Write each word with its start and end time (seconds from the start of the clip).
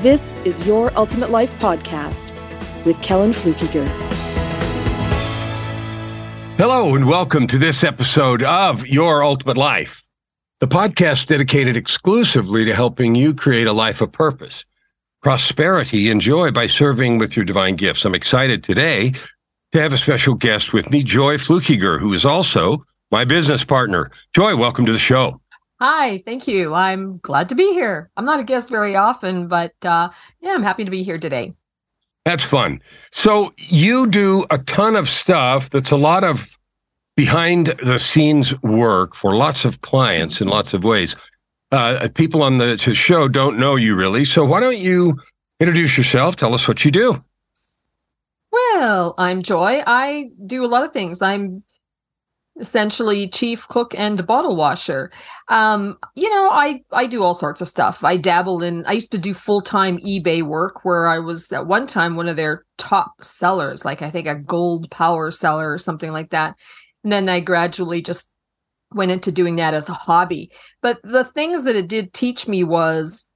this 0.00 0.34
is 0.44 0.66
Your 0.66 0.96
Ultimate 0.96 1.30
Life 1.30 1.50
podcast 1.58 2.30
with 2.84 3.00
Kellen 3.02 3.32
Fluckiger. 3.32 3.86
Hello, 6.58 6.94
and 6.94 7.06
welcome 7.06 7.46
to 7.46 7.56
this 7.56 7.82
episode 7.82 8.42
of 8.42 8.86
Your 8.86 9.24
Ultimate 9.24 9.56
Life, 9.56 10.06
the 10.60 10.68
podcast 10.68 11.26
dedicated 11.26 11.78
exclusively 11.78 12.66
to 12.66 12.74
helping 12.74 13.14
you 13.14 13.32
create 13.32 13.66
a 13.66 13.72
life 13.72 14.02
of 14.02 14.12
purpose, 14.12 14.66
prosperity, 15.22 16.10
and 16.10 16.20
joy 16.20 16.50
by 16.50 16.66
serving 16.66 17.18
with 17.18 17.34
your 17.34 17.46
divine 17.46 17.76
gifts. 17.76 18.04
I'm 18.04 18.14
excited 18.14 18.62
today 18.62 19.12
to 19.72 19.80
have 19.80 19.94
a 19.94 19.98
special 19.98 20.34
guest 20.34 20.74
with 20.74 20.90
me, 20.90 21.02
Joy 21.02 21.36
Fluckiger, 21.36 21.98
who 21.98 22.12
is 22.12 22.26
also 22.26 22.84
my 23.10 23.24
business 23.24 23.64
partner. 23.64 24.10
Joy, 24.34 24.56
welcome 24.56 24.84
to 24.84 24.92
the 24.92 24.98
show. 24.98 25.40
Hi, 25.78 26.18
thank 26.18 26.48
you. 26.48 26.72
I'm 26.72 27.18
glad 27.18 27.50
to 27.50 27.54
be 27.54 27.74
here. 27.74 28.10
I'm 28.16 28.24
not 28.24 28.40
a 28.40 28.44
guest 28.44 28.70
very 28.70 28.96
often, 28.96 29.46
but 29.46 29.74
uh, 29.84 30.08
yeah, 30.40 30.54
I'm 30.54 30.62
happy 30.62 30.84
to 30.84 30.90
be 30.90 31.02
here 31.02 31.18
today. 31.18 31.54
That's 32.24 32.42
fun. 32.42 32.80
So 33.12 33.52
you 33.58 34.08
do 34.08 34.46
a 34.50 34.58
ton 34.58 34.96
of 34.96 35.08
stuff 35.08 35.68
that's 35.68 35.90
a 35.90 35.96
lot 35.96 36.24
of 36.24 36.58
behind 37.14 37.74
the 37.82 37.98
scenes 37.98 38.60
work 38.62 39.14
for 39.14 39.36
lots 39.36 39.64
of 39.64 39.80
clients 39.82 40.40
in 40.40 40.48
lots 40.48 40.72
of 40.74 40.82
ways. 40.82 41.14
Uh, 41.72 42.08
people 42.14 42.42
on 42.42 42.58
the 42.58 42.78
show 42.78 43.28
don't 43.28 43.58
know 43.58 43.76
you 43.76 43.94
really. 43.94 44.24
So 44.24 44.44
why 44.44 44.60
don't 44.60 44.78
you 44.78 45.14
introduce 45.60 45.96
yourself? 45.98 46.36
Tell 46.36 46.54
us 46.54 46.66
what 46.66 46.84
you 46.84 46.90
do. 46.90 47.22
Well, 48.50 49.14
I'm 49.18 49.42
Joy. 49.42 49.82
I 49.86 50.30
do 50.46 50.64
a 50.64 50.68
lot 50.68 50.84
of 50.84 50.92
things. 50.92 51.20
I'm 51.20 51.62
essentially 52.58 53.28
chief 53.28 53.66
cook 53.68 53.94
and 53.96 54.26
bottle 54.26 54.56
washer. 54.56 55.10
Um, 55.48 55.98
you 56.14 56.30
know, 56.30 56.48
I 56.50 56.82
I 56.92 57.06
do 57.06 57.22
all 57.22 57.34
sorts 57.34 57.60
of 57.60 57.68
stuff. 57.68 58.04
I 58.04 58.16
dabble 58.16 58.62
in. 58.62 58.84
I 58.86 58.92
used 58.92 59.12
to 59.12 59.18
do 59.18 59.34
full 59.34 59.60
time 59.60 59.98
eBay 59.98 60.42
work 60.42 60.84
where 60.84 61.06
I 61.06 61.18
was 61.18 61.52
at 61.52 61.66
one 61.66 61.86
time 61.86 62.16
one 62.16 62.28
of 62.28 62.36
their 62.36 62.64
top 62.78 63.12
sellers, 63.22 63.84
like 63.84 64.02
I 64.02 64.10
think 64.10 64.26
a 64.26 64.34
gold 64.34 64.90
power 64.90 65.30
seller 65.30 65.70
or 65.70 65.78
something 65.78 66.12
like 66.12 66.30
that. 66.30 66.56
And 67.04 67.12
then 67.12 67.28
I 67.28 67.40
gradually 67.40 68.02
just 68.02 68.30
went 68.92 69.10
into 69.10 69.32
doing 69.32 69.56
that 69.56 69.74
as 69.74 69.88
a 69.88 69.94
hobby. 69.94 70.50
But 70.82 70.98
the 71.02 71.24
things 71.24 71.64
that 71.64 71.76
it 71.76 71.88
did 71.88 72.12
teach 72.12 72.48
me 72.48 72.64
was 72.64 73.28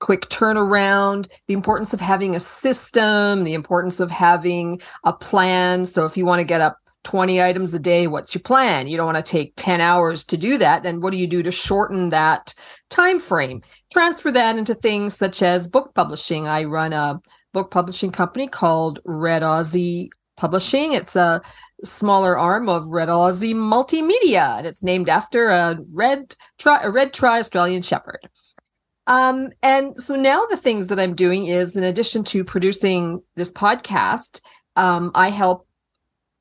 quick 0.00 0.22
turnaround, 0.22 1.28
the 1.46 1.54
importance 1.54 1.92
of 1.92 2.00
having 2.00 2.34
a 2.34 2.40
system, 2.40 3.44
the 3.44 3.54
importance 3.54 4.00
of 4.00 4.10
having 4.10 4.80
a 5.04 5.12
plan. 5.12 5.84
So 5.84 6.06
if 6.06 6.16
you 6.16 6.24
want 6.24 6.40
to 6.40 6.44
get 6.44 6.60
up 6.60 6.78
20 7.04 7.42
items 7.42 7.72
a 7.72 7.78
day 7.78 8.06
what's 8.06 8.34
your 8.34 8.42
plan? 8.42 8.86
You 8.86 8.96
don't 8.96 9.06
want 9.06 9.24
to 9.24 9.30
take 9.30 9.54
10 9.56 9.80
hours 9.80 10.24
to 10.26 10.36
do 10.36 10.58
that 10.58 10.82
then 10.82 11.00
what 11.00 11.12
do 11.12 11.18
you 11.18 11.26
do 11.26 11.42
to 11.42 11.50
shorten 11.50 12.10
that 12.10 12.54
time 12.90 13.20
frame 13.20 13.62
transfer 13.92 14.30
that 14.30 14.58
into 14.58 14.74
things 14.74 15.16
such 15.16 15.42
as 15.42 15.68
book 15.68 15.94
publishing. 15.94 16.46
I 16.46 16.64
run 16.64 16.92
a 16.92 17.20
book 17.52 17.70
publishing 17.70 18.10
company 18.10 18.48
called 18.48 19.00
red 19.04 19.42
aussie 19.42 20.08
publishing. 20.36 20.94
It's 20.94 21.16
a 21.16 21.42
smaller 21.84 22.38
arm 22.38 22.68
of 22.68 22.88
red 22.88 23.08
aussie 23.08 23.54
multimedia 23.54 24.58
and 24.58 24.66
it's 24.66 24.82
named 24.82 25.08
after 25.08 25.48
a 25.48 25.78
red 25.92 26.34
tri, 26.58 26.80
a 26.82 26.90
red 26.90 27.12
tri 27.12 27.38
australian 27.38 27.82
shepherd. 27.82 28.28
Um, 29.06 29.50
and 29.62 29.96
so 29.96 30.14
now 30.14 30.44
the 30.46 30.56
things 30.56 30.88
that 30.88 31.00
i'm 31.00 31.14
doing 31.14 31.46
is 31.46 31.76
in 31.76 31.82
addition 31.82 32.22
to 32.24 32.44
producing 32.44 33.22
this 33.34 33.50
podcast 33.50 34.40
um, 34.76 35.10
i 35.14 35.30
help 35.30 35.66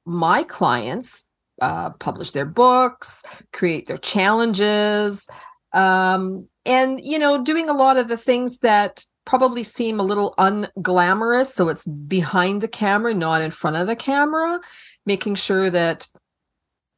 my 0.10 0.44
clients 0.44 1.28
uh, 1.62 1.92
publish 1.92 2.32
their 2.32 2.46
books, 2.46 3.24
create 3.54 3.88
their 3.88 3.98
challenges, 3.98 5.28
um, 5.74 6.48
and 6.66 7.00
you 7.04 7.20
know, 7.20 7.44
doing 7.44 7.70
a 7.70 7.74
lot 7.74 7.98
of 7.98 8.08
the 8.08 8.18
things 8.18 8.60
that 8.60 9.06
probably 9.26 9.64
seem 9.64 10.00
a 10.00 10.04
little 10.04 10.34
unglamorous. 10.40 11.48
So 11.48 11.70
it's 11.70 11.86
behind 11.88 12.62
the 12.62 12.68
camera, 12.68 13.14
not 13.14 13.42
in 13.42 13.52
front 13.52 13.78
of 13.78 13.88
the 13.88 13.96
camera, 13.96 14.60
making 15.06 15.36
sure 15.36 15.70
that 15.70 16.08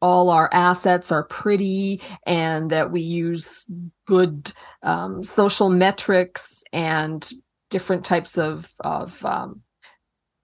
all 0.02 0.30
our 0.30 0.50
assets 0.52 1.12
are 1.12 1.24
pretty 1.24 2.02
and 2.26 2.70
that 2.72 2.92
we 2.92 3.02
use 3.02 3.70
good 4.08 4.52
um, 4.82 5.22
social 5.22 5.70
metrics 5.70 6.64
and 6.74 7.30
different 7.70 8.04
types 8.04 8.38
of 8.38 8.72
of 8.80 9.24
um, 9.26 9.62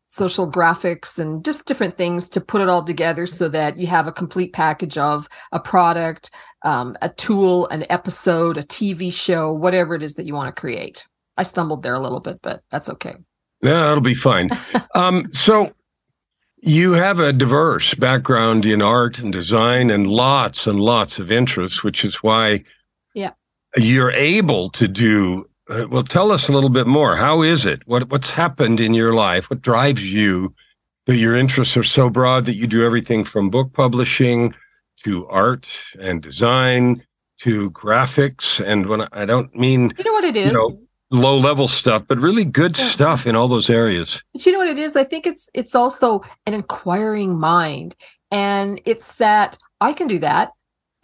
social 0.07 0.50
graphics 0.50 1.19
and 1.19 1.44
just 1.44 1.66
different 1.66 1.97
things 1.97 2.29
to 2.29 2.41
put 2.41 2.62
it 2.62 2.69
all 2.69 2.84
together 2.84 3.25
so 3.25 3.50
that 3.50 3.78
you 3.78 3.88
have 3.88 4.07
a 4.07 4.12
complete 4.12 4.53
package 4.53 4.97
of 4.97 5.28
a 5.51 5.59
product, 5.59 6.31
um, 6.63 6.95
a 7.01 7.09
tool, 7.09 7.68
an 7.69 7.85
episode, 7.90 8.57
a 8.57 8.63
TV 8.63 9.12
show, 9.13 9.51
whatever 9.51 9.96
it 9.96 10.03
is 10.03 10.16
that 10.16 10.25
you 10.25 10.34
want 10.34 10.53
to 10.53 10.59
create. 10.59 11.07
I 11.35 11.44
stumbled 11.44 11.84
there 11.84 11.94
a 11.94 12.00
little 12.00 12.22
bit, 12.22 12.40
but 12.41 12.63
that's 12.72 12.90
okay. 12.90 13.16
Yeah, 13.62 13.81
that'll 13.81 14.01
be 14.01 14.13
fine. 14.13 14.50
um, 14.96 15.31
so 15.31 15.73
you 16.62 16.94
have 16.94 17.19
a 17.19 17.34
diverse 17.34 17.94
background 17.94 18.66
in 18.66 18.81
art 18.81 19.19
and 19.19 19.31
design 19.31 19.90
and 19.91 20.07
lots 20.07 20.67
and 20.67 20.79
lots 20.79 21.19
of 21.19 21.31
interests, 21.31 21.84
which 21.84 22.03
is 22.03 22.23
why 22.23 22.63
yeah. 23.13 23.31
you're 23.75 24.12
able 24.12 24.69
to 24.72 24.88
do 24.88 25.47
uh, 25.69 25.85
well, 25.89 26.03
tell 26.03 26.31
us 26.31 26.47
a 26.47 26.51
little 26.51 26.69
bit 26.69 26.88
more. 26.88 27.16
How 27.16 27.41
is 27.41 27.66
it? 27.66 27.81
What 27.85 28.09
what's 28.09 28.31
happened 28.31 28.79
in 28.79 28.94
your 28.94 29.13
life? 29.13 29.50
What 29.50 29.61
drives 29.61 30.11
you 30.11 30.53
that 31.05 31.17
your 31.17 31.35
interests 31.35 31.75
are 31.78 31.83
so 31.83 32.09
broad 32.09 32.45
that 32.45 32.55
you 32.55 32.67
do 32.67 32.85
everything 32.85 33.23
from 33.23 33.50
book 33.50 33.73
publishing 33.73 34.53
to 35.03 35.28
art 35.28 35.67
and 36.00 36.22
design 36.22 37.03
to 37.39 37.72
graphics? 37.72 38.63
And 38.66 38.88
when 38.88 39.01
I, 39.01 39.07
I 39.11 39.25
don't 39.25 39.53
mean 39.55 39.91
you 39.97 40.03
know 40.03 40.13
what 40.13 40.23
it 40.23 40.38
is. 40.38 40.47
You 40.47 40.53
know, 40.53 40.79
low 41.11 41.38
level 41.38 41.67
stuff, 41.67 42.03
but 42.07 42.19
really 42.19 42.45
good 42.45 42.78
yeah. 42.78 42.85
stuff 42.85 43.28
in 43.28 43.35
all 43.35 43.47
those 43.47 43.69
areas. 43.69 44.23
But 44.34 44.45
you 44.45 44.51
know 44.53 44.59
what 44.59 44.67
it 44.67 44.78
is? 44.78 44.95
I 44.95 45.03
think 45.03 45.28
it's 45.28 45.49
it's 45.53 45.75
also 45.75 46.22
an 46.45 46.53
inquiring 46.53 47.39
mind. 47.39 47.95
And 48.31 48.81
it's 48.85 49.16
that 49.16 49.57
I 49.79 49.94
can 49.94 50.07
do 50.07 50.19
that 50.19 50.51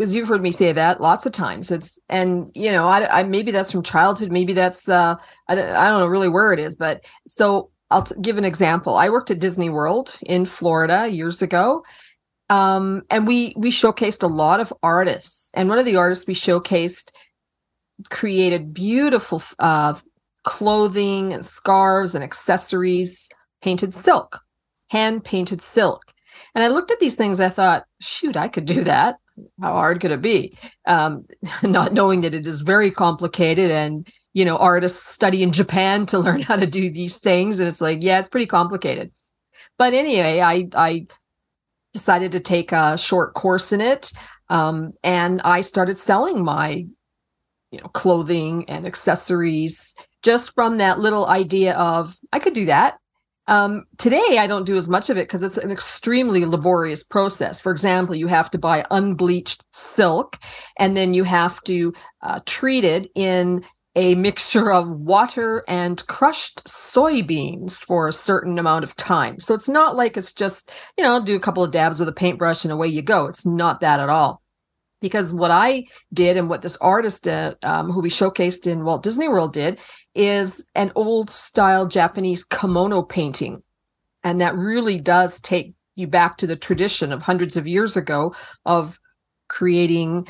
because 0.04 0.18
you've 0.18 0.28
heard 0.28 0.42
me 0.42 0.52
say 0.52 0.74
that 0.74 1.00
lots 1.00 1.26
of 1.26 1.32
times. 1.32 1.72
It's 1.72 1.98
and 2.10 2.52
you 2.54 2.74
know, 2.74 2.90
I, 2.90 3.22
I 3.22 3.24
maybe 3.24 3.52
that's 3.52 3.72
from 3.72 3.84
childhood, 3.84 4.34
maybe 4.34 4.52
that's 4.52 4.90
uh, 4.90 5.16
I 5.48 5.56
don't, 5.56 5.70
I 5.70 5.88
don't 5.88 6.02
know 6.02 6.08
really 6.08 6.28
where 6.28 6.52
it 6.52 6.60
is, 6.60 6.76
but 6.76 7.06
so 7.26 7.70
I'll 7.90 8.04
t- 8.04 8.16
give 8.22 8.38
an 8.38 8.44
example. 8.44 8.98
I 8.98 9.08
worked 9.08 9.32
at 9.32 9.40
Disney 9.40 9.70
World 9.70 10.20
in 10.24 10.46
Florida 10.46 11.08
years 11.08 11.42
ago, 11.42 11.86
um, 12.50 13.04
and 13.10 13.26
we 13.26 13.54
we 13.56 13.72
showcased 13.72 14.24
a 14.24 14.28
lot 14.28 14.60
of 14.60 14.74
artists. 14.84 15.52
And 15.54 15.70
one 15.70 15.80
of 15.80 15.86
the 15.86 15.96
artists 15.96 16.28
we 16.28 16.34
showcased 16.34 17.14
created 18.10 18.74
beautiful 18.74 19.42
uh, 19.60 19.98
clothing 20.44 21.32
and 21.32 21.46
scarves 21.46 22.14
and 22.14 22.26
accessories 22.26 23.30
painted 23.62 23.94
silk, 23.94 24.42
hand 24.90 25.24
painted 25.24 25.62
silk. 25.62 26.02
And 26.56 26.62
I 26.62 26.68
looked 26.68 26.92
at 26.92 27.00
these 27.00 27.16
things. 27.16 27.40
I 27.40 27.48
thought, 27.48 27.86
shoot, 28.02 28.36
I 28.36 28.50
could 28.50 28.66
do 28.66 28.84
that 28.84 29.16
how 29.62 29.74
hard 29.74 30.00
could 30.00 30.12
it 30.12 30.22
be? 30.22 30.58
Um, 30.86 31.26
not 31.64 31.94
knowing 31.94 32.22
that 32.22 32.34
it 32.34 32.48
is 32.48 32.62
very 32.62 32.92
complicated 32.92 33.72
and 33.72 34.08
you 34.34 34.46
know 34.46 34.58
artists 34.58 35.08
study 35.08 35.44
in 35.44 35.52
Japan 35.52 36.06
to 36.08 36.18
learn 36.20 36.42
how 36.42 36.56
to 36.56 36.68
do 36.68 36.92
these 36.92 37.20
things, 37.20 37.60
and 37.60 37.68
it's 37.68 37.82
like, 37.82 38.00
yeah, 38.02 38.20
it's 38.20 38.30
pretty 38.30 38.48
complicated. 38.48 39.12
But 39.78 39.94
anyway, 39.94 40.40
I 40.40 40.68
I 40.76 41.08
decided 41.94 42.32
to 42.34 42.40
take 42.40 42.72
a 42.72 42.98
short 42.98 43.34
course 43.34 43.72
in 43.72 43.82
it, 43.82 44.12
um, 44.50 44.94
and 45.04 45.42
I 45.44 45.62
started 45.62 45.98
selling 45.98 46.44
my 46.44 46.86
you 47.72 47.80
know 47.80 47.88
clothing 47.90 48.70
and 48.70 48.86
accessories 48.86 49.96
just 50.22 50.54
from 50.56 50.78
that 50.78 51.00
little 51.00 51.28
idea 51.28 51.76
of 51.76 52.16
I 52.32 52.40
could 52.40 52.54
do 52.54 52.66
that. 52.66 52.98
Um, 53.48 53.84
today, 53.98 54.38
I 54.40 54.48
don't 54.48 54.66
do 54.66 54.78
as 54.78 54.88
much 54.88 55.10
of 55.10 55.18
it 55.18 55.28
because 55.28 55.44
it's 55.44 55.58
an 55.58 55.70
extremely 55.72 56.46
laborious 56.46 57.04
process. 57.04 57.60
For 57.60 57.72
example, 57.72 58.16
you 58.16 58.28
have 58.28 58.50
to 58.52 58.58
buy 58.58 58.86
unbleached 58.90 59.64
silk 59.74 60.38
and 60.80 60.96
then 60.96 61.14
you 61.14 61.24
have 61.26 61.62
to 61.66 61.94
uh, 62.22 62.40
treat 62.46 62.86
it 62.86 63.10
in 63.16 63.66
a 63.96 64.16
mixture 64.16 64.72
of 64.72 64.90
water 64.90 65.64
and 65.68 66.08
crushed 66.08 66.64
soybeans 66.66 67.84
for 67.84 68.08
a 68.08 68.14
certain 68.14 68.58
amount 68.58 68.84
of 68.84 68.96
time. 68.96 69.40
So 69.40 69.54
it's 69.54 69.70
not 69.70 69.96
like 69.96 70.18
it's 70.18 70.34
just, 70.34 70.72
you 70.98 71.04
know, 71.04 71.24
do 71.24 71.36
a 71.36 71.40
couple 71.40 71.64
of 71.64 71.72
dabs 71.72 72.00
with 72.00 72.10
a 72.10 72.14
paintbrush 72.14 72.64
and 72.64 72.72
away 72.72 72.88
you 72.88 73.02
go. 73.04 73.28
It's 73.28 73.46
not 73.46 73.82
that 73.82 74.00
at 74.00 74.10
all. 74.10 74.42
because 75.02 75.34
what 75.34 75.52
I 75.52 75.84
did 76.14 76.38
and 76.38 76.50
what 76.50 76.62
this 76.62 76.78
artist 76.78 77.28
uh, 77.28 77.56
um, 77.62 77.92
who 77.92 78.02
we 78.02 78.10
showcased 78.10 78.66
in 78.66 78.86
Walt 78.86 79.04
Disney 79.04 79.28
World 79.28 79.54
did 79.54 79.80
is 80.16 80.66
an 80.76 80.92
old 80.96 81.30
style 81.30 81.88
Japanese 81.88 82.44
kimono 82.44 83.02
painting. 83.02 83.64
And 84.24 84.40
that 84.42 84.56
really 84.56 85.00
does 85.00 85.40
take 85.40 85.74
you 85.96 86.08
back 86.08 86.38
to 86.38 86.48
the 86.48 86.56
tradition 86.56 87.12
of 87.12 87.24
hundreds 87.24 87.58
of 87.58 87.68
years 87.68 87.98
ago 87.98 88.34
of 88.66 89.00
creating 89.48 90.28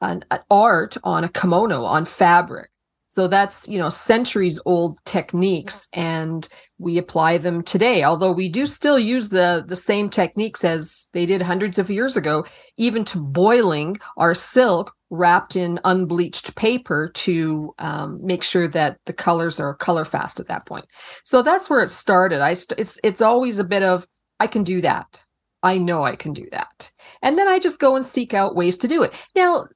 an, 0.00 0.24
an 0.30 0.40
art 0.50 0.96
on 1.02 1.24
a 1.24 1.28
kimono 1.28 1.84
on 1.84 2.04
fabric 2.04 2.70
so 3.16 3.28
that's, 3.28 3.66
you 3.68 3.78
know, 3.78 3.88
centuries 3.88 4.60
old 4.66 5.02
techniques 5.04 5.88
and 5.92 6.46
we 6.78 6.98
apply 6.98 7.38
them 7.38 7.62
today. 7.62 8.04
Although 8.04 8.32
we 8.32 8.48
do 8.48 8.66
still 8.66 8.98
use 8.98 9.30
the 9.30 9.64
the 9.66 9.76
same 9.76 10.10
techniques 10.10 10.64
as 10.64 11.08
they 11.12 11.24
did 11.24 11.40
hundreds 11.40 11.78
of 11.78 11.88
years 11.88 12.16
ago, 12.16 12.44
even 12.76 13.04
to 13.04 13.18
boiling 13.18 13.96
our 14.16 14.34
silk 14.34 14.94
wrapped 15.10 15.56
in 15.56 15.78
unbleached 15.84 16.56
paper 16.56 17.10
to 17.14 17.74
um, 17.78 18.18
make 18.24 18.42
sure 18.42 18.68
that 18.68 18.98
the 19.06 19.12
colors 19.12 19.60
are 19.60 19.74
color 19.74 20.04
fast 20.04 20.40
at 20.40 20.46
that 20.46 20.66
point. 20.66 20.86
So 21.24 21.42
that's 21.42 21.70
where 21.70 21.82
it 21.82 21.90
started. 21.90 22.40
I 22.40 22.54
st- 22.54 22.80
it's 22.80 22.98
it's 23.04 23.22
always 23.22 23.58
a 23.58 23.64
bit 23.64 23.82
of 23.82 24.06
I 24.40 24.46
can 24.46 24.62
do 24.62 24.80
that. 24.82 25.24
I 25.62 25.78
know 25.78 26.02
I 26.04 26.16
can 26.16 26.32
do 26.32 26.48
that. 26.52 26.92
And 27.22 27.38
then 27.38 27.48
I 27.48 27.58
just 27.58 27.80
go 27.80 27.96
and 27.96 28.04
seek 28.04 28.34
out 28.34 28.54
ways 28.54 28.78
to 28.78 28.88
do 28.88 29.02
it. 29.02 29.12
Now, 29.34 29.66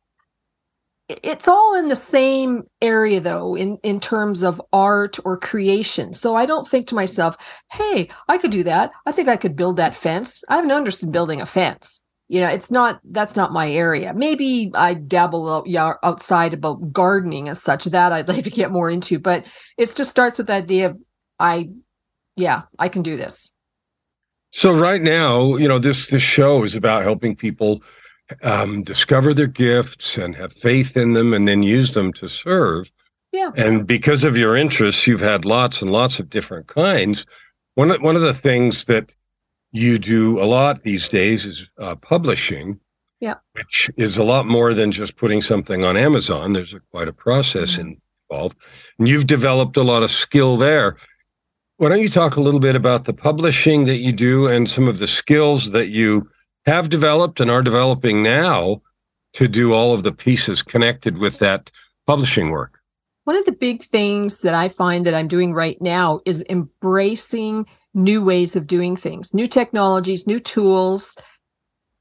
it's 1.23 1.49
all 1.49 1.77
in 1.77 1.89
the 1.89 1.97
same 1.97 2.63
area 2.81 3.21
though 3.21 3.57
in 3.57 3.79
in 3.83 3.99
terms 3.99 4.43
of 4.43 4.63
art 4.73 5.19
or 5.25 5.37
creation 5.37 6.13
so 6.13 6.37
i 6.37 6.47
don't 6.47 6.69
think 6.69 6.87
to 6.87 6.95
myself 6.95 7.37
hey 7.73 8.09
i 8.29 8.39
could 8.39 8.51
do 8.51 8.63
that 8.63 8.93
i 9.07 9.13
think 9.13 9.29
i 9.29 9.37
could 9.37 9.57
build 9.57 9.77
that 9.77 9.95
fence 9.95 10.45
i 10.49 10.55
have 10.55 10.67
no 10.67 10.79
interest 10.79 11.03
in 11.03 11.11
building 11.11 11.41
a 11.41 11.47
fence 11.47 12.05
you 12.31 12.41
know 12.41 12.49
it's 12.49 12.71
not 12.71 13.01
that's 13.11 13.35
not 13.35 13.53
my 13.53 13.71
area 13.71 14.15
maybe 14.15 14.71
i 14.75 14.95
dabble 14.95 15.51
out, 15.51 15.99
outside 16.03 16.55
about 16.55 16.93
gardening 16.93 17.49
as 17.49 17.61
such 17.61 17.85
that 17.87 18.13
i'd 18.13 18.29
like 18.33 18.45
to 18.45 18.51
get 18.51 18.71
more 18.71 18.89
into 18.89 19.19
but 19.19 19.45
it 19.77 19.93
just 19.95 20.11
starts 20.11 20.39
with 20.39 20.47
the 20.47 20.55
idea 20.55 20.87
of 20.87 20.99
i 21.39 21.69
yeah 22.37 22.63
i 22.79 22.89
can 22.89 23.03
do 23.03 23.17
this 23.17 23.53
so 24.53 24.73
right 24.73 25.03
now 25.03 25.57
you 25.57 25.69
know 25.69 25.79
this 25.79 26.09
this 26.09 26.23
show 26.23 26.63
is 26.63 26.75
about 26.75 27.03
helping 27.03 27.35
people 27.35 27.83
um, 28.43 28.83
discover 28.83 29.35
their 29.35 29.47
gifts 29.47 30.19
and 30.19 30.35
have 30.37 30.53
faith 30.53 30.97
in 30.97 31.13
them 31.13 31.33
and 31.35 31.49
then 31.49 31.63
use 31.63 31.95
them 31.95 32.13
to 32.15 32.29
serve. 32.29 32.91
Yeah. 33.33 33.51
And 33.57 33.87
because 33.87 34.25
of 34.25 34.37
your 34.37 34.57
interests, 34.57 35.07
you've 35.07 35.21
had 35.21 35.45
lots 35.45 35.83
and 35.83 35.93
lots 35.93 36.19
of 36.19 36.31
different 36.31 36.67
kinds. 36.67 37.27
One 37.75 37.91
of, 37.91 38.03
one 38.03 38.17
of 38.17 38.23
the 38.23 38.35
things 38.35 38.87
that 38.87 39.15
you 39.73 39.99
do 39.99 40.41
a 40.41 40.45
lot 40.45 40.83
these 40.83 41.09
days 41.09 41.45
is 41.45 41.67
uh, 41.79 41.95
publishing. 41.97 42.81
Yeah. 43.21 43.35
Which 43.53 43.91
is 43.97 44.17
a 44.17 44.25
lot 44.25 44.47
more 44.47 44.73
than 44.73 44.93
just 44.93 45.17
putting 45.17 45.43
something 45.43 45.85
on 45.85 45.97
Amazon. 45.97 46.55
There's 46.55 46.75
a, 46.75 46.81
quite 46.91 47.09
a 47.09 47.13
process 47.13 47.77
mm-hmm. 47.77 47.93
involved. 48.31 48.57
And 48.99 49.09
you've 49.09 49.27
developed 49.27 49.77
a 49.77 49.83
lot 49.83 50.03
of 50.03 50.11
skill 50.11 50.57
there. 50.57 50.97
Why 51.77 51.91
don't 51.91 52.01
you 52.01 52.09
talk 52.09 52.37
a 52.37 52.41
little 52.41 52.61
bit 52.61 52.77
about 52.77 53.05
the 53.05 53.13
publishing 53.13 53.85
that 53.87 53.99
you 53.99 54.13
do 54.13 54.47
and 54.47 54.69
some 54.69 54.89
of 54.89 54.99
the 54.99 55.07
skills 55.07 55.73
that 55.73 55.89
you 55.89 56.29
have 56.67 56.89
developed 56.89 57.41
and 57.41 57.51
are 57.51 57.63
developing 57.63 58.23
now 58.23 58.83
to 59.35 59.49
do 59.49 59.73
all 59.73 59.95
of 59.95 60.03
the 60.03 60.13
pieces 60.13 60.63
connected 60.63 61.19
with 61.19 61.39
that 61.39 61.71
publishing 62.07 62.51
work? 62.51 62.81
One 63.25 63.37
of 63.37 63.45
the 63.45 63.53
big 63.53 63.83
things 63.83 64.41
that 64.41 64.55
I 64.55 64.69
find 64.69 65.07
that 65.07 65.15
I'm 65.15 65.29
doing 65.29 65.55
right 65.55 65.81
now 65.81 66.21
is 66.27 66.45
embracing 66.49 67.67
new 67.95 68.23
ways 68.23 68.57
of 68.57 68.67
doing 68.67 68.97
things, 68.97 69.35
new 69.35 69.49
technologies, 69.49 70.27
new 70.27 70.41
tools, 70.41 71.17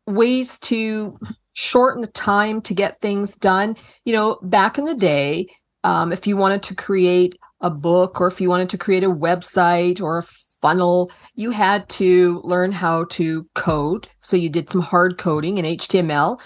ways 0.06 0.58
to 0.60 1.18
shorten 1.54 2.02
the 2.02 2.08
time 2.08 2.62
to 2.62 2.74
get 2.74 3.02
things 3.02 3.36
done. 3.36 3.76
You 4.06 4.14
know, 4.14 4.40
back 4.42 4.78
in 4.78 4.86
the 4.86 4.96
day, 4.96 5.48
um, 5.84 6.12
if 6.12 6.28
you 6.28 6.38
wanted 6.38 6.64
to 6.64 6.76
create 6.76 7.38
a 7.62 7.70
book 7.70 8.22
or 8.22 8.28
if 8.28 8.40
you 8.40 8.50
wanted 8.50 8.70
to 8.70 8.78
create 8.78 9.04
a 9.04 9.10
website 9.10 10.02
or 10.02 10.20
a 10.20 10.24
funnel. 10.62 11.12
You 11.36 11.52
had 11.52 11.88
to 11.90 12.42
learn 12.44 12.72
how 12.72 13.06
to 13.12 13.48
code. 13.56 14.08
So 14.22 14.38
you 14.38 14.50
did 14.50 14.70
some 14.70 14.82
hard 14.82 15.18
coding 15.18 15.58
in 15.58 15.66
HTML. 15.66 16.40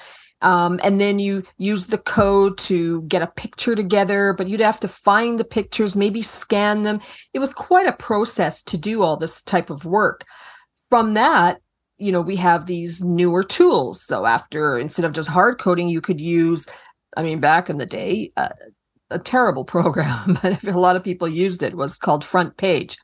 Um, 0.43 0.79
and 0.83 0.99
then 0.99 1.19
you 1.19 1.43
use 1.57 1.87
the 1.87 1.97
code 1.97 2.57
to 2.59 3.01
get 3.03 3.21
a 3.21 3.27
picture 3.27 3.75
together, 3.75 4.33
but 4.33 4.47
you'd 4.47 4.59
have 4.59 4.79
to 4.81 4.87
find 4.89 5.39
the 5.39 5.45
pictures, 5.45 5.95
maybe 5.95 6.21
scan 6.21 6.83
them. 6.83 6.99
It 7.33 7.39
was 7.39 7.53
quite 7.53 7.87
a 7.87 7.93
process 7.93 8.61
to 8.63 8.77
do 8.77 9.01
all 9.01 9.15
this 9.17 9.41
type 9.41 9.69
of 9.69 9.85
work. 9.85 10.25
From 10.89 11.13
that, 11.13 11.61
you 11.97 12.11
know, 12.11 12.21
we 12.21 12.35
have 12.35 12.65
these 12.65 13.01
newer 13.03 13.43
tools. 13.43 14.03
So 14.03 14.25
after, 14.25 14.77
instead 14.77 15.05
of 15.05 15.13
just 15.13 15.29
hard 15.29 15.59
coding, 15.59 15.87
you 15.87 16.01
could 16.01 16.19
use, 16.19 16.67
I 17.15 17.23
mean, 17.23 17.39
back 17.39 17.69
in 17.69 17.77
the 17.77 17.85
day, 17.85 18.33
uh, 18.35 18.49
a 19.09 19.19
terrible 19.19 19.63
program, 19.75 20.37
but 20.41 20.61
a 20.63 20.77
lot 20.77 20.97
of 20.97 21.03
people 21.03 21.27
used 21.27 21.63
it 21.63 21.75
was 21.75 21.97
called 21.97 22.25
Front 22.25 22.57
Page. 22.57 22.97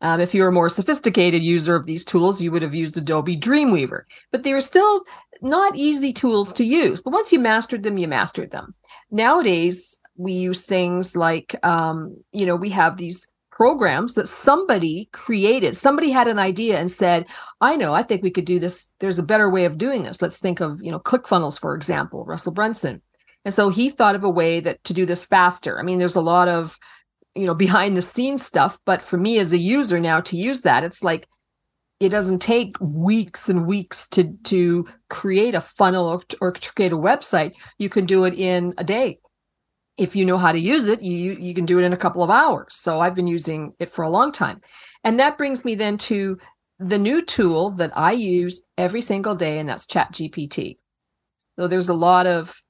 Um, 0.00 0.20
if 0.20 0.34
you're 0.34 0.48
a 0.48 0.52
more 0.52 0.68
sophisticated 0.68 1.42
user 1.42 1.74
of 1.74 1.86
these 1.86 2.04
tools, 2.04 2.40
you 2.40 2.52
would 2.52 2.62
have 2.62 2.74
used 2.74 2.96
Adobe 2.96 3.36
Dreamweaver, 3.36 4.02
but 4.30 4.44
they 4.44 4.52
are 4.52 4.60
still 4.60 5.02
not 5.40 5.76
easy 5.76 6.12
tools 6.12 6.52
to 6.54 6.64
use. 6.64 7.02
But 7.02 7.12
once 7.12 7.32
you 7.32 7.38
mastered 7.38 7.82
them, 7.82 7.98
you 7.98 8.08
mastered 8.08 8.50
them. 8.50 8.74
Nowadays, 9.10 10.00
we 10.16 10.32
use 10.32 10.66
things 10.66 11.16
like, 11.16 11.54
um, 11.62 12.16
you 12.32 12.44
know, 12.44 12.56
we 12.56 12.70
have 12.70 12.96
these 12.96 13.26
programs 13.50 14.14
that 14.14 14.28
somebody 14.28 15.08
created. 15.12 15.76
Somebody 15.76 16.10
had 16.10 16.28
an 16.28 16.38
idea 16.38 16.78
and 16.78 16.90
said, 16.90 17.26
I 17.60 17.76
know, 17.76 17.92
I 17.92 18.02
think 18.02 18.22
we 18.22 18.30
could 18.30 18.44
do 18.44 18.58
this. 18.58 18.90
There's 19.00 19.18
a 19.18 19.22
better 19.22 19.50
way 19.50 19.64
of 19.64 19.78
doing 19.78 20.04
this. 20.04 20.22
Let's 20.22 20.38
think 20.38 20.60
of, 20.60 20.80
you 20.82 20.92
know, 20.92 21.00
ClickFunnels, 21.00 21.58
for 21.58 21.74
example, 21.74 22.24
Russell 22.24 22.52
Brunson. 22.52 23.02
And 23.44 23.52
so 23.52 23.68
he 23.68 23.90
thought 23.90 24.14
of 24.14 24.24
a 24.24 24.30
way 24.30 24.60
that 24.60 24.84
to 24.84 24.94
do 24.94 25.06
this 25.06 25.24
faster. 25.24 25.78
I 25.78 25.82
mean, 25.82 25.98
there's 25.98 26.16
a 26.16 26.20
lot 26.20 26.48
of 26.48 26.78
you 27.34 27.46
know 27.46 27.54
behind 27.54 27.96
the 27.96 28.02
scenes 28.02 28.44
stuff 28.44 28.78
but 28.84 29.00
for 29.00 29.16
me 29.16 29.38
as 29.38 29.52
a 29.52 29.58
user 29.58 30.00
now 30.00 30.18
to 30.20 30.36
use 30.36 30.62
that 30.62 30.82
it's 30.82 31.04
like 31.04 31.28
it 32.00 32.10
doesn't 32.10 32.40
take 32.40 32.76
weeks 32.80 33.48
and 33.48 33.66
weeks 33.66 34.08
to 34.10 34.32
to 34.44 34.86
create 35.10 35.54
a 35.54 35.60
funnel 35.60 36.06
or, 36.06 36.22
or 36.40 36.52
create 36.52 36.92
a 36.92 36.96
website. 36.96 37.54
You 37.78 37.88
can 37.88 38.06
do 38.06 38.24
it 38.24 38.34
in 38.34 38.74
a 38.78 38.84
day. 38.84 39.18
If 39.96 40.14
you 40.14 40.24
know 40.24 40.36
how 40.36 40.52
to 40.52 40.58
use 40.58 40.86
it 40.86 41.02
you 41.02 41.36
you 41.40 41.54
can 41.54 41.64
do 41.64 41.78
it 41.78 41.84
in 41.84 41.92
a 41.92 41.96
couple 41.96 42.22
of 42.22 42.30
hours. 42.30 42.74
So 42.76 43.00
i've 43.00 43.14
been 43.14 43.26
using 43.26 43.72
it 43.78 43.90
for 43.90 44.04
a 44.04 44.10
long 44.10 44.32
time. 44.32 44.60
And 45.04 45.18
that 45.20 45.38
brings 45.38 45.64
me 45.64 45.74
then 45.74 45.96
to 45.98 46.38
the 46.78 46.98
new 46.98 47.24
tool 47.24 47.72
that 47.72 47.90
i 47.96 48.12
use 48.12 48.66
every 48.76 49.00
single 49.00 49.34
day 49.34 49.58
and 49.58 49.68
that's 49.68 49.86
chat 49.86 50.12
gpt 50.12 50.76
so 51.58 51.66
there's 51.66 51.88
a 51.88 51.94
lot 51.94 52.26
of 52.26 52.62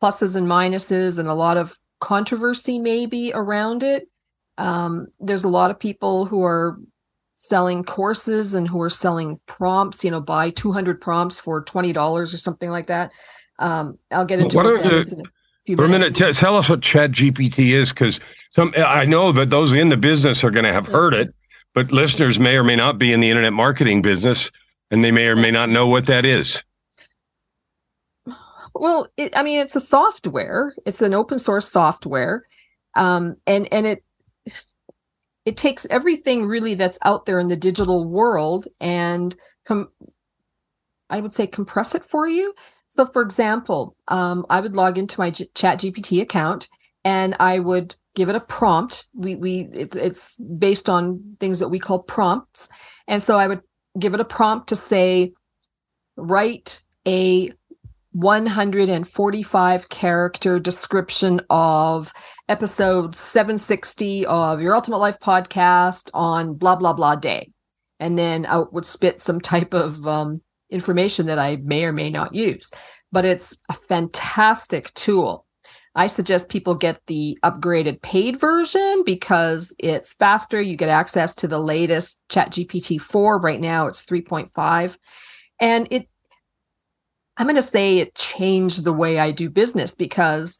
pluses 0.00 0.36
and 0.36 0.46
minuses 0.46 1.18
and 1.18 1.28
a 1.28 1.34
lot 1.34 1.56
of 1.56 1.76
controversy 2.00 2.78
maybe 2.78 3.32
around 3.34 3.82
it 3.82 4.08
um, 4.58 5.08
there's 5.20 5.44
a 5.44 5.48
lot 5.48 5.70
of 5.70 5.78
people 5.78 6.26
who 6.26 6.42
are 6.42 6.78
selling 7.48 7.84
courses 7.84 8.54
and 8.54 8.68
who 8.68 8.80
are 8.80 8.90
selling 8.90 9.40
prompts, 9.46 10.04
you 10.04 10.10
know, 10.10 10.20
buy 10.20 10.50
200 10.50 11.00
prompts 11.00 11.38
for 11.38 11.64
$20 11.64 11.96
or 11.96 12.26
something 12.26 12.70
like 12.70 12.86
that. 12.86 13.12
Um, 13.58 13.98
I'll 14.10 14.24
get 14.24 14.40
into 14.40 14.56
what 14.56 14.66
are, 14.66 15.04
for 15.74 15.84
a 15.84 15.88
minute. 15.88 16.14
T- 16.14 16.30
tell 16.32 16.56
us 16.56 16.68
what 16.68 16.82
Chat 16.82 17.12
GPT 17.12 17.70
is, 17.70 17.90
because 17.90 18.20
some 18.50 18.72
I 18.76 19.04
know 19.04 19.32
that 19.32 19.50
those 19.50 19.72
in 19.72 19.88
the 19.88 19.96
business 19.96 20.44
are 20.44 20.50
going 20.50 20.64
to 20.64 20.72
have 20.72 20.86
heard 20.86 21.14
it, 21.14 21.34
but 21.74 21.90
listeners 21.90 22.38
may 22.38 22.56
or 22.56 22.64
may 22.64 22.76
not 22.76 22.98
be 22.98 23.12
in 23.12 23.20
the 23.20 23.30
internet 23.30 23.52
marketing 23.52 24.02
business, 24.02 24.50
and 24.90 25.02
they 25.02 25.10
may 25.10 25.26
or 25.26 25.36
may 25.36 25.50
not 25.50 25.68
know 25.68 25.86
what 25.86 26.06
that 26.06 26.24
is. 26.24 26.62
Well, 28.74 29.08
it, 29.16 29.36
I 29.36 29.42
mean, 29.42 29.60
it's 29.60 29.74
a 29.74 29.80
software. 29.80 30.74
It's 30.84 31.00
an 31.00 31.14
open 31.14 31.38
source 31.38 31.66
software, 31.66 32.44
um, 32.94 33.36
and 33.46 33.68
and 33.72 33.86
it 33.86 34.04
it 35.46 35.56
takes 35.56 35.86
everything 35.90 36.46
really 36.46 36.74
that's 36.74 36.98
out 37.04 37.24
there 37.24 37.38
in 37.38 37.48
the 37.48 37.56
digital 37.56 38.04
world 38.04 38.66
and 38.80 39.34
com- 39.66 39.90
I 41.08 41.20
would 41.20 41.32
say 41.32 41.46
compress 41.46 41.94
it 41.94 42.04
for 42.04 42.28
you. 42.28 42.52
So, 42.88 43.06
for 43.06 43.22
example, 43.22 43.96
um, 44.08 44.44
I 44.50 44.60
would 44.60 44.74
log 44.76 44.98
into 44.98 45.20
my 45.20 45.30
G- 45.30 45.48
Chat 45.54 45.78
GPT 45.80 46.20
account 46.20 46.68
and 47.04 47.36
I 47.38 47.60
would 47.60 47.94
give 48.16 48.28
it 48.28 48.36
a 48.36 48.40
prompt. 48.40 49.08
We 49.14 49.36
we 49.36 49.68
it, 49.72 49.94
it's 49.94 50.36
based 50.36 50.88
on 50.90 51.36
things 51.38 51.60
that 51.60 51.68
we 51.68 51.78
call 51.78 52.02
prompts, 52.02 52.68
and 53.06 53.22
so 53.22 53.38
I 53.38 53.46
would 53.46 53.62
give 53.98 54.14
it 54.14 54.20
a 54.20 54.24
prompt 54.24 54.68
to 54.70 54.76
say, 54.76 55.32
write 56.16 56.82
a 57.06 57.52
145 58.12 59.88
character 59.90 60.58
description 60.58 61.40
of 61.50 62.12
episode 62.48 63.16
760 63.16 64.26
of 64.26 64.60
your 64.60 64.74
ultimate 64.74 64.98
life 64.98 65.18
podcast 65.18 66.10
on 66.14 66.54
blah 66.54 66.76
blah 66.76 66.92
blah 66.92 67.16
day. 67.16 67.52
And 67.98 68.16
then 68.16 68.46
i 68.46 68.62
would 68.70 68.86
spit 68.86 69.20
some 69.20 69.40
type 69.40 69.74
of 69.74 70.06
um, 70.06 70.42
information 70.70 71.26
that 71.26 71.38
i 71.38 71.56
may 71.56 71.84
or 71.84 71.92
may 71.92 72.10
not 72.10 72.34
use. 72.34 72.70
But 73.12 73.24
it's 73.24 73.56
a 73.68 73.72
fantastic 73.72 74.92
tool. 74.94 75.46
I 75.94 76.08
suggest 76.08 76.50
people 76.50 76.74
get 76.74 77.00
the 77.06 77.38
upgraded 77.42 78.02
paid 78.02 78.38
version 78.38 79.02
because 79.06 79.74
it's 79.78 80.12
faster. 80.12 80.60
You 80.60 80.76
get 80.76 80.90
access 80.90 81.34
to 81.36 81.48
the 81.48 81.58
latest 81.58 82.20
chat 82.28 82.50
gpt 82.50 83.00
4 83.00 83.40
right 83.40 83.60
now 83.60 83.86
it's 83.86 84.04
3.5 84.04 84.98
and 85.60 85.88
it 85.90 86.08
I'm 87.36 87.46
going 87.46 87.56
to 87.56 87.62
say 87.62 87.98
it 87.98 88.14
changed 88.14 88.84
the 88.84 88.94
way 88.94 89.18
I 89.18 89.30
do 89.30 89.50
business 89.50 89.94
because 89.94 90.58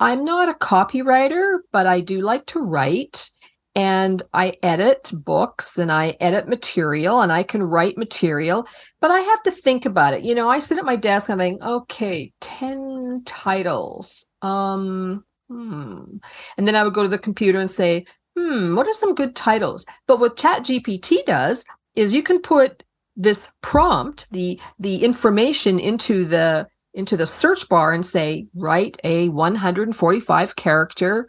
I'm 0.00 0.24
not 0.24 0.48
a 0.48 0.54
copywriter, 0.54 1.58
but 1.72 1.86
I 1.86 2.00
do 2.00 2.20
like 2.20 2.46
to 2.46 2.60
write 2.60 3.30
and 3.74 4.22
I 4.32 4.56
edit 4.62 5.10
books 5.12 5.78
and 5.78 5.90
I 5.90 6.16
edit 6.20 6.48
material 6.48 7.20
and 7.20 7.32
I 7.32 7.42
can 7.42 7.62
write 7.62 7.98
material, 7.98 8.68
but 9.00 9.10
I 9.10 9.20
have 9.20 9.42
to 9.44 9.50
think 9.50 9.84
about 9.84 10.14
it. 10.14 10.22
You 10.22 10.34
know, 10.34 10.48
I 10.48 10.60
sit 10.60 10.78
at 10.78 10.84
my 10.84 10.96
desk 10.96 11.28
and 11.28 11.40
I 11.40 11.44
think, 11.44 11.62
okay, 11.62 12.32
10 12.40 13.22
titles. 13.24 14.26
Um, 14.42 15.24
hmm. 15.48 16.18
And 16.56 16.68
then 16.68 16.76
I 16.76 16.84
would 16.84 16.94
go 16.94 17.02
to 17.02 17.08
the 17.08 17.18
computer 17.18 17.58
and 17.58 17.70
say, 17.70 18.06
hmm, 18.36 18.76
what 18.76 18.86
are 18.86 18.92
some 18.92 19.14
good 19.14 19.34
titles? 19.34 19.86
But 20.06 20.20
what 20.20 20.36
Chat 20.36 20.62
GPT 20.62 21.24
does 21.24 21.64
is 21.96 22.14
you 22.14 22.22
can 22.22 22.40
put 22.40 22.84
this 23.16 23.52
prompt, 23.60 24.30
the 24.32 24.60
the 24.78 25.04
information 25.04 25.78
into 25.78 26.24
the 26.24 26.66
into 26.94 27.16
the 27.16 27.26
search 27.26 27.68
bar 27.68 27.92
and 27.92 28.04
say, 28.04 28.46
write 28.54 28.98
a 29.04 29.28
145 29.28 30.56
character 30.56 31.28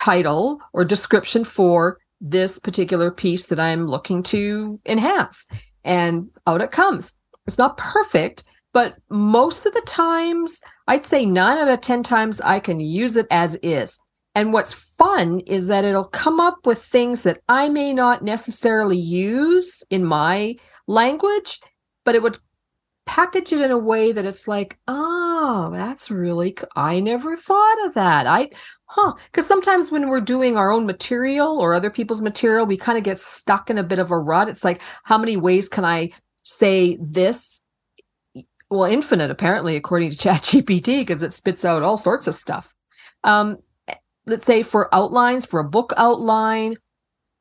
title 0.00 0.60
or 0.72 0.84
description 0.84 1.44
for 1.44 1.98
this 2.20 2.58
particular 2.58 3.10
piece 3.10 3.46
that 3.48 3.60
I'm 3.60 3.86
looking 3.86 4.22
to 4.24 4.80
enhance. 4.86 5.46
And 5.84 6.30
out 6.46 6.60
it 6.60 6.70
comes. 6.70 7.18
It's 7.46 7.58
not 7.58 7.76
perfect, 7.76 8.44
but 8.72 8.96
most 9.10 9.66
of 9.66 9.72
the 9.72 9.82
times, 9.86 10.60
I'd 10.88 11.04
say 11.04 11.26
nine 11.26 11.58
out 11.58 11.68
of 11.68 11.80
10 11.80 12.02
times, 12.02 12.40
I 12.40 12.58
can 12.60 12.80
use 12.80 13.16
it 13.16 13.26
as 13.30 13.56
is. 13.56 13.98
And 14.34 14.52
what's 14.52 14.72
fun 14.72 15.40
is 15.46 15.68
that 15.68 15.84
it'll 15.84 16.04
come 16.04 16.40
up 16.40 16.66
with 16.66 16.82
things 16.82 17.22
that 17.22 17.40
I 17.48 17.68
may 17.68 17.92
not 17.92 18.24
necessarily 18.24 18.96
use 18.96 19.84
in 19.90 20.04
my 20.04 20.56
language, 20.88 21.60
but 22.04 22.16
it 22.16 22.22
would 22.22 22.38
package 23.06 23.52
it 23.52 23.60
in 23.60 23.70
a 23.70 23.78
way 23.78 24.12
that 24.12 24.24
it's 24.24 24.48
like, 24.48 24.78
oh, 24.88 25.70
that's 25.72 26.10
really, 26.10 26.56
I 26.74 27.00
never 27.00 27.36
thought 27.36 27.86
of 27.86 27.94
that. 27.94 28.26
I, 28.26 28.50
huh. 28.86 29.14
Because 29.26 29.46
sometimes 29.46 29.90
when 29.90 30.08
we're 30.08 30.20
doing 30.20 30.56
our 30.56 30.70
own 30.70 30.86
material 30.86 31.58
or 31.58 31.74
other 31.74 31.90
people's 31.90 32.22
material, 32.22 32.66
we 32.66 32.76
kind 32.76 32.98
of 32.98 33.04
get 33.04 33.20
stuck 33.20 33.70
in 33.70 33.78
a 33.78 33.82
bit 33.82 33.98
of 33.98 34.10
a 34.10 34.18
rut. 34.18 34.48
It's 34.48 34.64
like, 34.64 34.80
how 35.04 35.18
many 35.18 35.36
ways 35.36 35.68
can 35.68 35.84
I 35.84 36.10
say 36.42 36.98
this? 37.00 37.62
Well, 38.70 38.84
infinite, 38.84 39.30
apparently, 39.30 39.76
according 39.76 40.10
to 40.10 40.16
ChatGPT, 40.28 41.00
because 41.00 41.22
it 41.22 41.34
spits 41.34 41.64
out 41.64 41.82
all 41.82 41.98
sorts 41.98 42.26
of 42.26 42.34
stuff. 42.34 42.74
Um, 43.22 43.58
let's 44.26 44.46
say 44.46 44.62
for 44.62 44.94
outlines, 44.94 45.46
for 45.46 45.60
a 45.60 45.68
book 45.68 45.92
outline, 45.96 46.76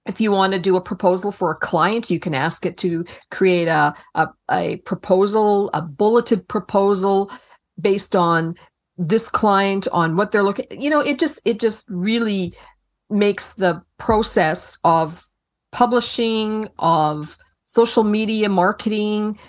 if 0.06 0.20
you 0.20 0.32
want 0.32 0.54
to 0.54 0.60
do 0.60 0.76
a 0.76 0.82
proposal 0.82 1.32
for 1.32 1.52
a 1.52 1.56
client, 1.56 2.10
you 2.10 2.20
can 2.20 2.34
ask 2.34 2.66
it 2.66 2.78
to 2.78 3.06
create 3.32 3.68
a, 3.68 3.94
a, 4.16 4.28
a 4.52 4.78
proposal, 4.78 5.70
a 5.74 5.82
bulleted 5.82 6.48
proposal 6.48 7.32
based 7.80 8.16
on 8.16 8.56
this 8.98 9.30
client, 9.30 9.88
on 9.92 10.16
what 10.16 10.32
they're 10.32 10.44
looking. 10.44 10.66
You 10.70 10.90
know, 10.90 11.00
it 11.00 11.20
just 11.20 11.42
it 11.46 11.60
just 11.60 11.90
really 11.90 12.54
makes 13.10 13.54
the 13.54 13.82
process 13.98 14.78
of 14.84 15.26
publishing, 15.72 16.68
of 16.78 17.38
social 17.64 18.04
media 18.04 18.50
marketing, 18.50 19.40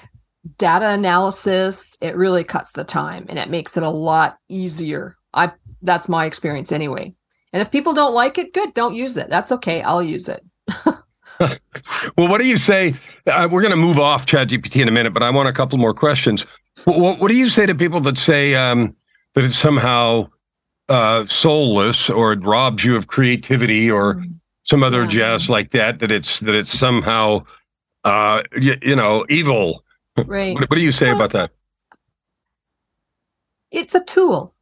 data 0.59 0.91
analysis, 0.91 1.97
it 2.01 2.17
really 2.17 2.45
cuts 2.45 2.73
the 2.73 2.85
time 2.85 3.27
and 3.29 3.39
it 3.39 3.49
makes 3.49 3.77
it 3.77 3.83
a 3.83 3.91
lot 3.91 4.39
easier. 4.49 5.17
I 5.33 5.53
that's 5.83 6.09
my 6.09 6.27
experience 6.27 6.73
anyway. 6.73 7.15
And 7.55 7.61
if 7.61 7.71
people 7.71 7.95
don't 7.95 8.15
like 8.15 8.37
it, 8.37 8.53
good, 8.53 8.75
don't 8.75 8.95
use 8.95 9.17
it. 9.17 9.31
That's 9.31 9.53
okay. 9.53 9.81
I'll 9.81 10.03
use 10.03 10.29
it. 10.29 10.45
well, 12.17 12.29
what 12.29 12.39
do 12.39 12.49
you 12.49 12.57
say? 12.57 12.95
Uh, 13.29 13.47
we're 13.49 13.63
going 13.63 13.71
to 13.71 13.77
move 13.77 13.97
off 13.97 14.27
ChatGPT 14.27 14.83
in 14.83 14.89
a 14.89 14.91
minute, 14.91 15.15
but 15.15 15.23
I 15.23 15.31
want 15.31 15.49
a 15.49 15.53
couple 15.53 15.79
more 15.79 15.95
questions. 15.95 16.45
What, 16.83 17.21
what 17.21 17.29
do 17.29 17.37
you 17.37 17.47
say 17.47 17.65
to 17.65 17.73
people 17.73 18.01
that 18.01 18.19
say 18.19 18.57
um, 18.57 18.97
that 19.35 19.45
it's 19.45 19.57
somehow 19.57 20.31
uh, 20.89 21.27
soulless 21.27 22.11
or 22.11 22.33
it 22.33 22.45
robs 22.45 22.85
you 22.85 22.97
of 22.97 23.07
creativity 23.07 23.89
or 23.89 24.17
mm. 24.17 24.35
some 24.65 24.83
other 24.83 25.03
yeah. 25.03 25.09
jazz 25.09 25.49
like 25.49 25.71
that? 25.71 26.01
That 26.01 26.11
it's 26.11 26.41
that 26.41 26.57
it's 26.57 26.77
somehow 26.77 27.43
uh, 28.03 28.43
you, 28.61 28.75
you 28.83 28.97
know 28.97 29.25
evil. 29.29 29.85
Right. 30.17 30.55
what, 30.55 30.71
what 30.71 30.77
do 30.77 30.83
you 30.83 30.91
say 30.91 31.07
well, 31.07 31.17
about 31.17 31.31
that? 31.31 31.51
It's 33.71 33.95
a 33.95 34.03
tool, 34.03 34.57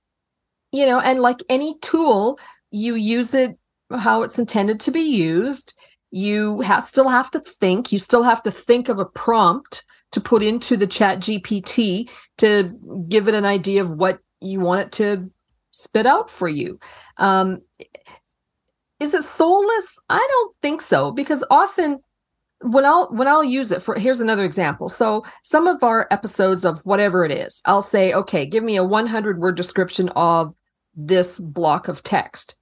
you 0.73 0.85
know, 0.85 1.01
and 1.01 1.21
like 1.21 1.43
any 1.49 1.79
tool, 1.79 2.39
you 2.73 2.95
use 2.97 3.35
it 3.35 3.57
how 3.99 4.23
it's 4.23 4.38
intended 4.38 4.81
to 4.81 4.91
be 4.91 5.00
used. 5.00 5.79
You 6.11 6.62
ha- 6.62 6.81
still 6.81 7.09
have 7.09 7.31
to 7.33 7.41
think. 7.41 7.93
You 7.93 7.99
still 7.99 8.23
have 8.23 8.43
to 8.43 8.50
think 8.50 8.88
of 8.88 8.99
a 8.99 9.05
prompt 9.05 9.85
to 10.12 10.21
put 10.21 10.43
into 10.43 10.76
the 10.76 10.87
chat 10.87 11.19
GPT 11.19 12.11
to 12.38 13.05
give 13.09 13.29
it 13.29 13.35
an 13.35 13.45
idea 13.45 13.83
of 13.83 13.93
what 13.93 14.19
you 14.41 14.61
want 14.61 14.81
it 14.81 14.93
to 14.93 15.31
spit 15.71 16.07
out 16.07 16.31
for 16.31 16.49
you. 16.49 16.79
Um, 17.17 17.62
is 19.00 19.14
it 19.14 19.25
soulless? 19.25 19.99
I 20.09 20.26
don't 20.31 20.57
think 20.62 20.81
so 20.81 21.12
because 21.12 21.45
often 21.50 22.00
when 22.61 22.85
I'll 22.85 23.09
when 23.09 23.26
I'll 23.26 23.43
use 23.43 23.73
it 23.73 23.83
for 23.83 23.97
here's 23.97 24.21
another 24.21 24.45
example. 24.45 24.88
So 24.88 25.25
some 25.43 25.67
of 25.67 25.83
our 25.83 26.07
episodes 26.11 26.64
of 26.64 26.81
whatever 26.81 27.25
it 27.25 27.33
is, 27.33 27.61
I'll 27.64 27.83
say, 27.83 28.12
okay, 28.12 28.47
give 28.47 28.62
me 28.62 28.76
a 28.76 28.85
100 28.85 29.38
word 29.38 29.57
description 29.57 30.09
of 30.11 30.55
this 30.95 31.38
block 31.38 31.88
of 31.88 32.02
text. 32.02 32.59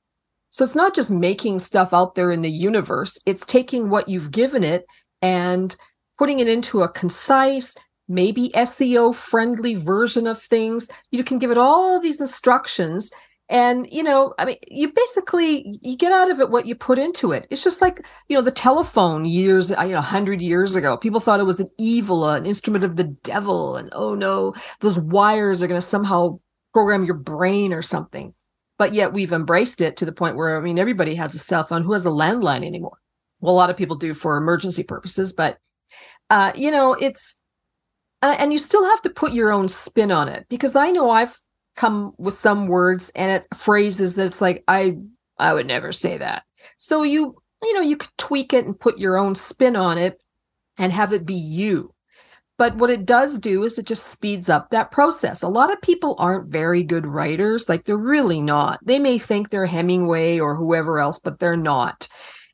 So 0.50 0.64
it's 0.64 0.76
not 0.76 0.94
just 0.94 1.10
making 1.10 1.60
stuff 1.60 1.94
out 1.94 2.14
there 2.14 2.30
in 2.30 2.42
the 2.42 2.50
universe, 2.50 3.18
it's 3.24 3.46
taking 3.46 3.88
what 3.88 4.08
you've 4.08 4.30
given 4.32 4.64
it 4.64 4.84
and 5.22 5.74
putting 6.18 6.40
it 6.40 6.48
into 6.48 6.82
a 6.82 6.88
concise, 6.88 7.76
maybe 8.08 8.50
SEO 8.54 9.14
friendly 9.14 9.74
version 9.74 10.26
of 10.26 10.40
things. 10.40 10.90
You 11.10 11.24
can 11.24 11.38
give 11.38 11.50
it 11.50 11.58
all 11.58 12.00
these 12.00 12.20
instructions 12.20 13.10
and 13.50 13.88
you 13.90 14.04
know 14.04 14.32
i 14.38 14.44
mean 14.44 14.56
you 14.68 14.92
basically 14.92 15.74
you 15.82 15.96
get 15.96 16.12
out 16.12 16.30
of 16.30 16.38
it 16.38 16.50
what 16.50 16.66
you 16.66 16.74
put 16.74 16.98
into 16.98 17.32
it. 17.32 17.46
It's 17.50 17.64
just 17.64 17.82
like 17.82 18.06
you 18.28 18.36
know 18.36 18.42
the 18.42 18.52
telephone 18.52 19.24
years 19.24 19.70
you 19.70 19.76
know 19.76 19.94
100 19.94 20.40
years 20.40 20.76
ago. 20.76 20.96
People 20.96 21.20
thought 21.20 21.40
it 21.40 21.44
was 21.44 21.60
an 21.60 21.70
evil 21.76 22.28
an 22.28 22.46
instrument 22.46 22.84
of 22.84 22.96
the 22.96 23.04
devil 23.04 23.76
and 23.76 23.90
oh 23.92 24.14
no 24.14 24.54
those 24.80 24.98
wires 24.98 25.62
are 25.62 25.66
going 25.66 25.80
to 25.80 25.86
somehow 25.86 26.38
program 26.72 27.04
your 27.04 27.16
brain 27.16 27.72
or 27.72 27.82
something 27.82 28.32
but 28.80 28.94
yet 28.94 29.12
we've 29.12 29.34
embraced 29.34 29.82
it 29.82 29.98
to 29.98 30.06
the 30.06 30.12
point 30.12 30.36
where 30.36 30.56
I 30.56 30.60
mean 30.62 30.78
everybody 30.78 31.14
has 31.16 31.34
a 31.34 31.38
cell 31.38 31.64
phone. 31.64 31.82
Who 31.82 31.92
has 31.92 32.06
a 32.06 32.10
landline 32.10 32.64
anymore? 32.64 32.96
Well, 33.42 33.52
a 33.52 33.54
lot 33.54 33.68
of 33.68 33.76
people 33.76 33.94
do 33.94 34.14
for 34.14 34.38
emergency 34.38 34.84
purposes, 34.84 35.34
but 35.34 35.58
uh, 36.30 36.52
you 36.54 36.70
know 36.70 36.94
it's 36.94 37.38
uh, 38.22 38.36
and 38.38 38.54
you 38.54 38.58
still 38.58 38.86
have 38.86 39.02
to 39.02 39.10
put 39.10 39.34
your 39.34 39.52
own 39.52 39.68
spin 39.68 40.10
on 40.10 40.28
it 40.28 40.46
because 40.48 40.76
I 40.76 40.92
know 40.92 41.10
I've 41.10 41.36
come 41.76 42.14
with 42.16 42.32
some 42.32 42.68
words 42.68 43.12
and 43.14 43.30
it 43.30 43.46
phrases 43.54 44.14
that 44.14 44.24
it's 44.24 44.40
like 44.40 44.64
I 44.66 44.96
I 45.38 45.52
would 45.52 45.66
never 45.66 45.92
say 45.92 46.16
that. 46.16 46.44
So 46.78 47.02
you 47.02 47.36
you 47.62 47.74
know 47.74 47.82
you 47.82 47.98
could 47.98 48.16
tweak 48.16 48.54
it 48.54 48.64
and 48.64 48.80
put 48.80 48.98
your 48.98 49.18
own 49.18 49.34
spin 49.34 49.76
on 49.76 49.98
it 49.98 50.22
and 50.78 50.90
have 50.90 51.12
it 51.12 51.26
be 51.26 51.34
you. 51.34 51.92
But 52.60 52.76
what 52.76 52.90
it 52.90 53.06
does 53.06 53.38
do 53.38 53.62
is 53.62 53.78
it 53.78 53.86
just 53.86 54.08
speeds 54.08 54.50
up 54.50 54.68
that 54.68 54.90
process. 54.90 55.42
A 55.42 55.48
lot 55.48 55.72
of 55.72 55.80
people 55.80 56.14
aren't 56.18 56.52
very 56.52 56.84
good 56.84 57.06
writers. 57.06 57.70
Like 57.70 57.86
they're 57.86 57.96
really 57.96 58.42
not. 58.42 58.80
They 58.84 58.98
may 58.98 59.16
think 59.16 59.48
they're 59.48 59.64
Hemingway 59.64 60.38
or 60.38 60.56
whoever 60.56 60.98
else, 60.98 61.18
but 61.18 61.38
they're 61.38 61.56
not. 61.56 62.06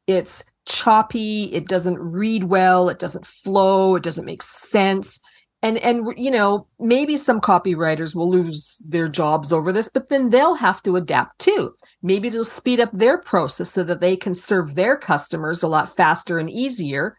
It's 0.06 0.44
choppy. 0.64 1.52
It 1.52 1.66
doesn't 1.66 1.98
read 1.98 2.44
well. 2.44 2.88
It 2.88 3.00
doesn't 3.00 3.26
flow. 3.26 3.96
It 3.96 4.04
doesn't 4.04 4.24
make 4.24 4.42
sense. 4.42 5.18
And, 5.60 5.76
and 5.78 6.06
you 6.16 6.30
know 6.30 6.68
maybe 6.78 7.16
some 7.16 7.40
copywriters 7.40 8.14
will 8.14 8.30
lose 8.30 8.80
their 8.86 9.08
jobs 9.08 9.52
over 9.52 9.72
this 9.72 9.88
but 9.88 10.10
then 10.10 10.30
they'll 10.30 10.54
have 10.54 10.82
to 10.82 10.94
adapt 10.94 11.40
too 11.40 11.72
maybe 12.02 12.28
it'll 12.28 12.44
speed 12.44 12.78
up 12.78 12.92
their 12.92 13.18
process 13.18 13.70
so 13.70 13.82
that 13.84 14.00
they 14.00 14.16
can 14.16 14.34
serve 14.34 14.74
their 14.74 14.96
customers 14.96 15.62
a 15.62 15.66
lot 15.68 15.88
faster 15.88 16.38
and 16.38 16.50
easier 16.50 17.16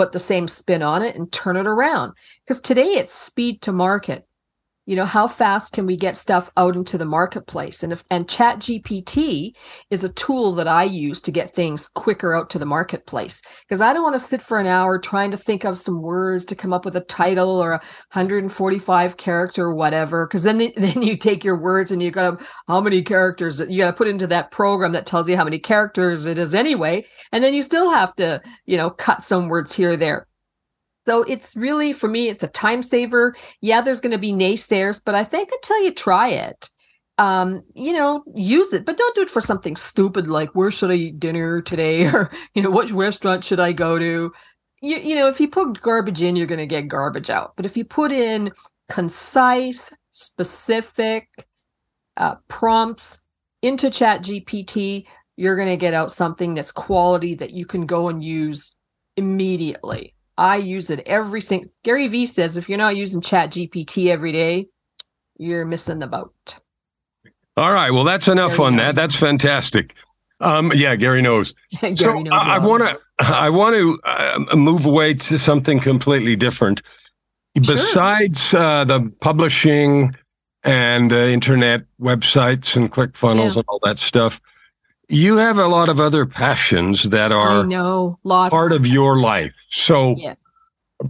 put 0.00 0.12
the 0.12 0.18
same 0.18 0.48
spin 0.48 0.82
on 0.82 1.02
it 1.02 1.14
and 1.14 1.30
turn 1.30 1.58
it 1.58 1.66
around. 1.66 2.14
Because 2.42 2.62
today 2.62 2.86
it's 2.86 3.12
speed 3.12 3.60
to 3.60 3.70
market 3.70 4.26
you 4.90 4.96
know 4.96 5.04
how 5.04 5.28
fast 5.28 5.72
can 5.72 5.86
we 5.86 5.96
get 5.96 6.16
stuff 6.16 6.50
out 6.56 6.74
into 6.74 6.98
the 6.98 7.04
marketplace? 7.04 7.84
And 7.84 7.92
if 7.92 8.02
and 8.10 8.28
chat 8.28 8.58
gpt 8.58 9.54
is 9.88 10.02
a 10.02 10.12
tool 10.12 10.52
that 10.56 10.66
i 10.66 10.82
use 10.82 11.20
to 11.20 11.30
get 11.30 11.48
things 11.48 11.86
quicker 11.86 12.34
out 12.34 12.50
to 12.50 12.58
the 12.58 12.66
marketplace. 12.66 13.40
Because 13.62 13.80
i 13.80 13.92
don't 13.92 14.02
want 14.02 14.16
to 14.16 14.18
sit 14.18 14.42
for 14.42 14.58
an 14.58 14.66
hour 14.66 14.98
trying 14.98 15.30
to 15.30 15.36
think 15.36 15.62
of 15.62 15.78
some 15.78 16.02
words 16.02 16.44
to 16.46 16.56
come 16.56 16.72
up 16.72 16.84
with 16.84 16.96
a 16.96 17.02
title 17.02 17.62
or 17.62 17.74
a 17.74 17.82
145 18.14 19.16
character 19.16 19.66
or 19.66 19.76
whatever 19.76 20.26
because 20.26 20.42
then 20.42 20.58
then 20.76 21.02
you 21.02 21.16
take 21.16 21.44
your 21.44 21.56
words 21.56 21.92
and 21.92 22.02
you 22.02 22.10
got 22.10 22.42
how 22.66 22.80
many 22.80 23.00
characters 23.00 23.60
you 23.68 23.78
got 23.78 23.86
to 23.86 23.92
put 23.92 24.08
into 24.08 24.26
that 24.26 24.50
program 24.50 24.90
that 24.90 25.06
tells 25.06 25.28
you 25.28 25.36
how 25.36 25.44
many 25.44 25.60
characters 25.60 26.26
it 26.26 26.36
is 26.36 26.52
anyway. 26.52 27.04
And 27.30 27.44
then 27.44 27.54
you 27.54 27.62
still 27.62 27.92
have 27.92 28.16
to 28.16 28.42
you 28.66 28.76
know 28.76 28.90
cut 28.90 29.22
some 29.22 29.46
words 29.46 29.72
here 29.72 29.92
or 29.92 29.96
there 29.96 30.26
so 31.10 31.24
it's 31.24 31.56
really, 31.56 31.92
for 31.92 32.06
me, 32.06 32.28
it's 32.28 32.44
a 32.44 32.48
time 32.48 32.82
saver. 32.82 33.34
Yeah, 33.60 33.80
there's 33.80 34.00
going 34.00 34.12
to 34.12 34.18
be 34.18 34.32
naysayers, 34.32 35.02
but 35.04 35.16
I 35.16 35.24
think 35.24 35.50
until 35.50 35.82
you 35.82 35.92
try 35.92 36.28
it, 36.28 36.70
um, 37.18 37.64
you 37.74 37.92
know, 37.92 38.22
use 38.36 38.72
it, 38.72 38.86
but 38.86 38.96
don't 38.96 39.16
do 39.16 39.22
it 39.22 39.28
for 39.28 39.40
something 39.40 39.74
stupid 39.74 40.28
like 40.28 40.50
where 40.50 40.70
should 40.70 40.92
I 40.92 40.94
eat 40.94 41.18
dinner 41.18 41.62
today, 41.62 42.04
or 42.14 42.30
you 42.54 42.62
know, 42.62 42.70
which 42.70 42.92
restaurant 42.92 43.42
should 43.42 43.58
I 43.58 43.72
go 43.72 43.98
to? 43.98 44.32
You, 44.82 44.96
you 44.98 45.16
know, 45.16 45.26
if 45.26 45.40
you 45.40 45.48
put 45.48 45.82
garbage 45.82 46.22
in, 46.22 46.36
you're 46.36 46.46
going 46.46 46.60
to 46.60 46.66
get 46.66 46.86
garbage 46.86 47.28
out. 47.28 47.56
But 47.56 47.66
if 47.66 47.76
you 47.76 47.84
put 47.84 48.12
in 48.12 48.52
concise, 48.88 49.92
specific 50.12 51.26
uh, 52.16 52.36
prompts 52.46 53.20
into 53.62 53.90
Chat 53.90 54.22
GPT, 54.22 55.06
you're 55.36 55.56
going 55.56 55.66
to 55.70 55.76
get 55.76 55.92
out 55.92 56.12
something 56.12 56.54
that's 56.54 56.70
quality 56.70 57.34
that 57.34 57.50
you 57.50 57.66
can 57.66 57.84
go 57.84 58.08
and 58.08 58.22
use 58.22 58.76
immediately. 59.16 60.14
I 60.40 60.56
use 60.56 60.88
it 60.88 61.00
every 61.04 61.42
single. 61.42 61.70
Gary 61.84 62.08
Vee 62.08 62.24
says 62.24 62.56
if 62.56 62.66
you're 62.66 62.78
not 62.78 62.96
using 62.96 63.20
Chat 63.20 63.50
GPT 63.50 64.06
every 64.06 64.32
day, 64.32 64.68
you're 65.36 65.66
missing 65.66 65.98
the 65.98 66.06
boat. 66.06 66.32
All 67.58 67.70
right. 67.74 67.90
Well, 67.90 68.04
that's 68.04 68.26
enough 68.26 68.52
Gary 68.52 68.66
on 68.68 68.76
knows. 68.76 68.96
that. 68.96 69.00
That's 69.02 69.14
fantastic. 69.14 69.94
Um, 70.40 70.72
yeah, 70.74 70.96
Gary 70.96 71.20
knows. 71.20 71.54
Gary 71.80 71.94
so 71.94 72.20
knows 72.20 72.32
I 72.32 72.56
want 72.56 72.82
to. 72.82 72.98
I 73.18 73.50
want 73.50 73.76
to 73.76 73.98
uh, 74.08 74.56
move 74.56 74.86
away 74.86 75.12
to 75.12 75.38
something 75.38 75.78
completely 75.78 76.36
different. 76.36 76.80
Sure. 77.62 77.76
Besides 77.76 78.54
uh, 78.54 78.84
the 78.84 79.12
publishing 79.20 80.16
and 80.64 81.12
uh, 81.12 81.16
internet 81.16 81.84
websites 82.00 82.76
and 82.76 82.90
ClickFunnels 82.90 83.56
yeah. 83.56 83.58
and 83.58 83.64
all 83.68 83.80
that 83.82 83.98
stuff, 83.98 84.40
you 85.10 85.36
have 85.36 85.58
a 85.58 85.66
lot 85.66 85.88
of 85.88 86.00
other 86.00 86.24
passions 86.24 87.10
that 87.10 87.32
are 87.32 87.62
I 87.62 87.66
know, 87.66 88.18
lots. 88.22 88.50
part 88.50 88.72
of 88.72 88.86
your 88.86 89.18
life. 89.18 89.56
So, 89.70 90.14
yeah. 90.16 90.34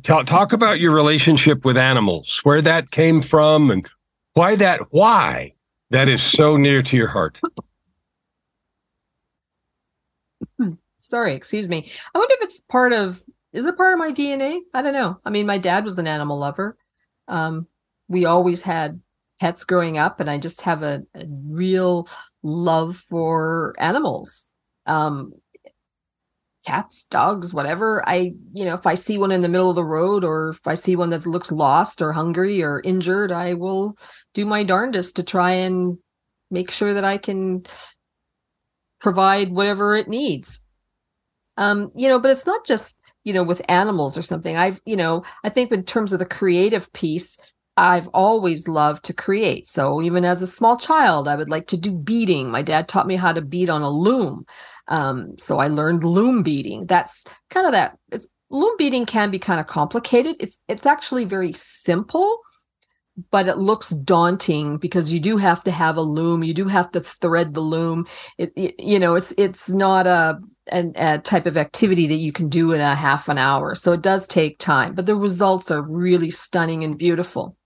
t- 0.03 0.23
talk 0.25 0.53
about 0.53 0.81
your 0.81 0.93
relationship 0.95 1.65
with 1.65 1.77
animals, 1.77 2.41
where 2.43 2.63
that 2.63 2.91
came 2.91 3.21
from, 3.21 3.71
and 3.71 3.89
why 4.35 4.57
that 4.57 4.81
why 4.91 5.53
that 5.91 6.09
is 6.09 6.23
so 6.23 6.57
near 6.57 6.83
to 6.83 6.97
your 6.97 7.09
heart. 7.09 7.41
Sorry, 11.01 11.35
excuse 11.35 11.69
me. 11.69 11.91
I 12.15 12.19
wonder 12.19 12.35
if 12.35 12.43
it's 12.43 12.61
part 12.61 12.93
of 12.93 13.23
is 13.53 13.67
it 13.67 13.77
part 13.77 13.93
of 13.93 13.99
my 13.99 14.13
DNA? 14.13 14.61
I 14.73 14.83
don't 14.83 14.93
know. 14.93 15.21
I 15.25 15.31
mean, 15.31 15.47
my 15.47 15.59
dad 15.59 15.85
was 15.85 15.99
an 15.99 16.07
animal 16.07 16.39
lover. 16.39 16.79
Um, 17.29 17.67
we 18.09 18.25
always 18.25 18.63
had 18.63 19.01
pets 19.41 19.65
growing 19.65 19.99
up, 19.99 20.21
and 20.21 20.31
I 20.31 20.39
just 20.39 20.63
have 20.63 20.83
a, 20.83 21.03
a 21.15 21.25
real 21.29 22.07
love 22.43 22.97
for 22.97 23.75
animals. 23.79 24.51
Um, 24.87 25.33
cats, 26.67 27.07
dogs, 27.07 27.55
whatever. 27.55 28.07
I, 28.07 28.35
you 28.53 28.65
know, 28.65 28.75
if 28.75 28.87
I 28.87 28.95
see 28.95 29.19
one 29.19 29.31
in 29.31 29.41
the 29.41 29.49
middle 29.49 29.71
of 29.71 29.77
the 29.77 29.85
road 29.85 30.25
or 30.25 30.51
if 30.51 30.67
I 30.67 30.75
see 30.75 30.97
one 30.97 31.09
that 31.11 31.27
looks 31.27 31.51
lost 31.51 32.03
or 32.03 32.13
hungry 32.13 32.63
or 32.63 32.83
injured, 32.85 33.33
I 33.33 33.55
will 33.55 33.97
do 34.35 34.45
my 34.45 34.63
darndest 34.63 35.17
to 35.17 35.23
try 35.23 35.53
and 35.53 35.99
make 36.51 36.71
sure 36.71 36.95
that 36.95 37.05
I 37.05 37.19
can 37.19 37.65
provide 39.01 39.51
whatever 39.53 39.97
it 39.97 40.09
needs. 40.09 40.65
Um, 41.57 41.91
you 41.95 42.09
know, 42.09 42.19
but 42.19 42.31
it's 42.31 42.47
not 42.47 42.67
just, 42.67 42.99
you 43.25 43.33
know, 43.33 43.43
with 43.43 43.63
animals 43.69 44.17
or 44.19 44.23
something. 44.23 44.57
I've, 44.57 44.81
you 44.85 44.97
know, 44.97 45.25
I 45.45 45.49
think 45.49 45.73
in 45.73 45.85
terms 45.85 46.13
of 46.13 46.19
the 46.19 46.27
creative 46.27 46.93
piece, 46.93 47.39
I've 47.81 48.09
always 48.09 48.69
loved 48.69 49.05
to 49.07 49.15
create. 49.15 49.67
So 49.67 50.03
even 50.03 50.23
as 50.27 50.43
a 50.43 50.47
small 50.47 50.77
child, 50.77 51.27
I 51.27 51.37
would 51.37 51.49
like 51.49 51.67
to 51.69 51.79
do 51.79 51.93
beading. 51.95 52.51
My 52.51 52.61
dad 52.61 52.89
taught 52.89 53.07
me 53.07 53.17
how 53.17 53.33
to 53.33 53.41
bead 53.41 53.71
on 53.71 53.81
a 53.81 53.91
loom. 53.91 54.45
Um, 54.89 55.39
so 55.39 55.59
I 55.59 55.69
learned 55.69 56.05
loom 56.05 56.43
beading. 56.43 56.87
That's 56.87 57.25
kind 57.49 57.67
of 57.67 57.73
that. 57.73 57.97
It's 58.13 58.29
loom 58.51 58.77
beading 58.77 59.07
can 59.07 59.31
be 59.31 59.39
kind 59.39 59.61
of 59.61 59.67
complicated. 59.67 60.37
It's 60.41 60.61
it's 60.69 60.85
actually 60.85 61.25
very 61.25 61.53
simple, 61.55 62.41
but 63.31 63.49
it 63.49 63.59
looks 63.59 63.91
daunting 63.91 64.79
because 64.79 65.13
you 65.13 65.21
do 65.21 65.39
have 65.39 65.65
to 65.65 65.71
have 65.73 65.97
a 65.97 66.03
loom. 66.03 66.45
You 66.45 66.55
do 66.55 66.67
have 66.67 66.91
to 66.93 67.01
thread 67.01 67.55
the 67.55 67.63
loom. 67.63 68.07
It, 68.39 68.53
it 68.57 68.75
you 68.81 68.99
know 68.99 69.15
it's 69.17 69.33
it's 69.39 69.71
not 69.71 70.07
a, 70.07 70.39
a 70.73 70.93
a 70.97 71.19
type 71.21 71.47
of 71.47 71.57
activity 71.57 72.07
that 72.09 72.17
you 72.17 72.33
can 72.33 72.51
do 72.51 72.73
in 72.73 72.83
a 72.83 72.95
half 72.97 73.29
an 73.31 73.39
hour. 73.39 73.75
So 73.75 73.93
it 73.93 74.03
does 74.03 74.27
take 74.29 74.59
time, 74.59 74.95
but 74.95 75.07
the 75.07 75.17
results 75.17 75.71
are 75.71 75.83
really 75.83 76.31
stunning 76.31 76.85
and 76.85 76.99
beautiful. 76.99 77.57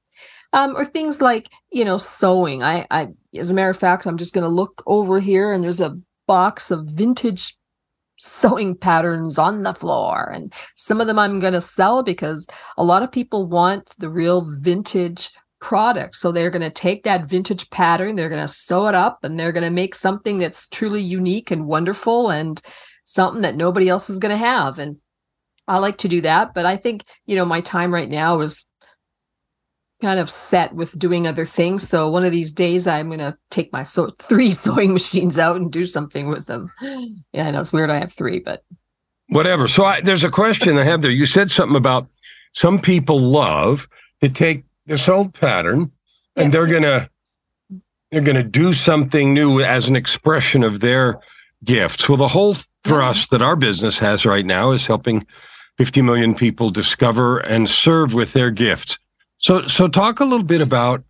Um, 0.54 0.76
or 0.76 0.84
things 0.84 1.20
like 1.20 1.50
you 1.70 1.84
know 1.84 1.99
sewing. 1.99 2.62
I, 2.62 2.87
I, 2.90 3.08
as 3.37 3.50
a 3.50 3.54
matter 3.54 3.70
of 3.70 3.76
fact, 3.76 4.06
I'm 4.06 4.16
just 4.16 4.32
going 4.32 4.42
to 4.42 4.49
look 4.49 4.82
over 4.87 5.20
here, 5.20 5.52
and 5.52 5.62
there's 5.62 5.80
a 5.80 5.99
box 6.26 6.70
of 6.70 6.87
vintage 6.87 7.56
sewing 8.16 8.76
patterns 8.76 9.38
on 9.38 9.62
the 9.62 9.73
floor. 9.73 10.31
And 10.31 10.52
some 10.76 11.00
of 11.00 11.07
them 11.07 11.18
I'm 11.18 11.40
going 11.40 11.52
to 11.52 11.61
sell 11.61 12.02
because 12.02 12.48
a 12.76 12.85
lot 12.85 13.02
of 13.02 13.12
people 13.12 13.46
want 13.46 13.94
the 13.98 14.09
real 14.09 14.46
vintage 14.61 15.31
product. 15.61 16.14
So 16.14 16.31
they're 16.31 16.50
going 16.50 16.62
to 16.62 16.70
take 16.70 17.05
that 17.05 17.29
vintage 17.29 17.70
pattern, 17.70 18.16
they're 18.16 18.29
going 18.29 18.40
to 18.40 18.48
sew 18.48 18.87
it 18.87 18.94
up, 18.94 19.24
and 19.24 19.38
they're 19.38 19.52
going 19.52 19.64
to 19.64 19.70
make 19.70 19.94
something 19.94 20.38
that's 20.38 20.68
truly 20.68 21.00
unique 21.00 21.50
and 21.50 21.66
wonderful 21.66 22.31
and 22.31 22.61
something 23.05 23.42
that 23.42 23.57
nobody 23.57 23.88
else 23.88 24.11
is 24.11 24.18
going 24.18 24.31
to 24.31 24.37
have. 24.37 24.79
And 24.79 24.98
I 25.66 25.79
like 25.79 25.98
to 25.98 26.09
do 26.09 26.20
that. 26.20 26.52
But 26.55 26.66
I 26.66 26.76
think, 26.76 27.05
you 27.26 27.37
know, 27.37 27.46
my 27.46 27.61
time 27.62 27.92
right 27.92 28.09
now 28.09 28.40
is 28.40 28.66
kind 30.00 30.20
of 30.20 30.28
set 30.28 30.74
with 30.74 30.98
doing 30.98 31.26
other 31.26 31.44
things. 31.44 31.88
So 31.88 32.11
one 32.11 32.24
of 32.24 32.33
these 32.33 32.52
days, 32.52 32.87
I'm 32.87 33.09
going 33.09 33.20
to 33.20 33.37
take 33.50 33.72
my 33.72 33.83
so 33.83 34.11
three 34.18 34.50
sewing 34.50 34.92
machines 34.92 35.38
out 35.38 35.57
and 35.57 35.70
do 35.70 35.85
something 35.85 36.28
with 36.28 36.46
them. 36.46 36.72
Yeah, 37.33 37.48
I 37.48 37.50
know 37.50 37.61
it's 37.61 37.72
weird. 37.72 37.90
I 37.90 37.98
have 37.98 38.12
three, 38.12 38.40
but 38.40 38.64
whatever. 39.28 39.68
So 39.68 39.85
I, 39.85 40.00
there's 40.00 40.24
a 40.24 40.30
question 40.30 40.76
I 40.78 40.85
have 40.85 41.00
there. 41.00 41.11
You 41.11 41.26
said 41.26 41.50
something 41.50 41.76
about 41.76 42.09
some 42.52 42.80
people 42.80 43.18
love 43.20 43.88
to 44.20 44.28
take 44.28 44.64
this 44.87 45.09
old 45.09 45.35
pattern 45.35 45.90
and 46.37 46.46
yeah. 46.46 46.48
they're 46.48 46.66
gonna 46.66 47.11
they're 48.11 48.20
gonna 48.20 48.44
do 48.44 48.72
something 48.72 49.35
new 49.35 49.61
as 49.61 49.88
an 49.88 49.96
expression 49.96 50.62
of 50.62 50.80
their 50.80 51.20
gifts. 51.64 52.09
Well, 52.09 52.18
the 52.18 52.28
whole 52.28 52.54
thrust 52.85 53.30
that 53.30 53.42
our 53.42 53.57
business 53.57 53.98
has 53.98 54.26
right 54.26 54.44
now 54.44 54.70
is 54.70 54.87
helping 54.87 55.26
50 55.78 56.02
million 56.02 56.35
people 56.35 56.70
discover 56.70 57.38
and 57.38 57.68
serve 57.68 58.14
with 58.14 58.33
their 58.33 58.50
gifts. 58.50 58.98
So, 59.38 59.62
so 59.62 59.88
talk 59.88 60.20
a 60.20 60.25
little 60.25 60.47
bit 60.47 60.61
about 60.61 61.05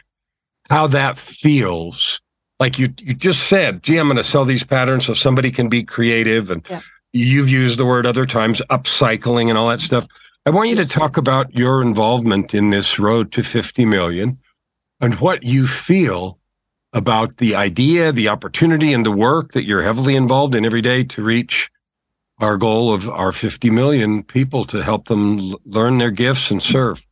how 0.70 0.86
that 0.88 1.18
feels. 1.18 2.20
Like 2.60 2.78
you, 2.78 2.88
you 3.00 3.14
just 3.14 3.48
said, 3.48 3.82
gee, 3.82 3.98
I'm 3.98 4.06
going 4.06 4.16
to 4.16 4.24
sell 4.24 4.44
these 4.44 4.64
patterns 4.64 5.06
so 5.06 5.12
somebody 5.12 5.50
can 5.50 5.68
be 5.68 5.82
creative. 5.82 6.50
And 6.50 6.64
yeah. 6.68 6.80
you've 7.12 7.50
used 7.50 7.78
the 7.78 7.84
word 7.84 8.06
other 8.06 8.26
times, 8.26 8.62
upcycling 8.70 9.48
and 9.48 9.58
all 9.58 9.68
that 9.68 9.80
stuff. 9.80 10.06
I 10.46 10.50
want 10.50 10.70
you 10.70 10.76
to 10.76 10.86
talk 10.86 11.16
about 11.16 11.54
your 11.54 11.82
involvement 11.82 12.54
in 12.54 12.70
this 12.70 12.98
road 12.98 13.32
to 13.32 13.42
50 13.42 13.84
million 13.86 14.38
and 15.00 15.14
what 15.14 15.42
you 15.42 15.66
feel 15.66 16.38
about 16.92 17.38
the 17.38 17.54
idea, 17.54 18.12
the 18.12 18.28
opportunity, 18.28 18.92
and 18.92 19.04
the 19.04 19.10
work 19.10 19.52
that 19.52 19.64
you're 19.64 19.82
heavily 19.82 20.14
involved 20.14 20.54
in 20.54 20.64
every 20.64 20.80
day 20.80 21.02
to 21.02 21.22
reach 21.22 21.70
our 22.38 22.56
goal 22.56 22.92
of 22.92 23.08
our 23.08 23.32
50 23.32 23.70
million 23.70 24.22
people 24.22 24.64
to 24.66 24.82
help 24.82 25.06
them 25.08 25.54
learn 25.64 25.98
their 25.98 26.10
gifts 26.10 26.50
and 26.50 26.62
serve. 26.62 27.06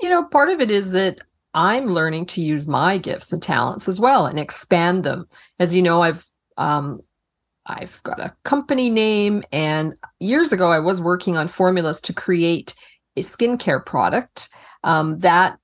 You 0.00 0.08
know, 0.08 0.24
part 0.24 0.48
of 0.48 0.60
it 0.60 0.70
is 0.70 0.92
that 0.92 1.20
I'm 1.54 1.86
learning 1.86 2.26
to 2.26 2.40
use 2.40 2.68
my 2.68 2.98
gifts 2.98 3.32
and 3.32 3.42
talents 3.42 3.88
as 3.88 4.00
well 4.00 4.26
and 4.26 4.38
expand 4.38 5.04
them. 5.04 5.26
As 5.58 5.74
you 5.74 5.82
know, 5.82 6.02
I've 6.02 6.24
um, 6.56 7.00
I've 7.66 8.02
got 8.02 8.20
a 8.20 8.34
company 8.44 8.90
name, 8.90 9.42
and 9.52 9.94
years 10.18 10.52
ago 10.52 10.72
I 10.72 10.78
was 10.78 11.00
working 11.00 11.36
on 11.36 11.48
formulas 11.48 12.00
to 12.02 12.12
create 12.12 12.74
a 13.16 13.20
skincare 13.20 13.84
product 13.84 14.48
um, 14.84 15.18
that 15.18 15.58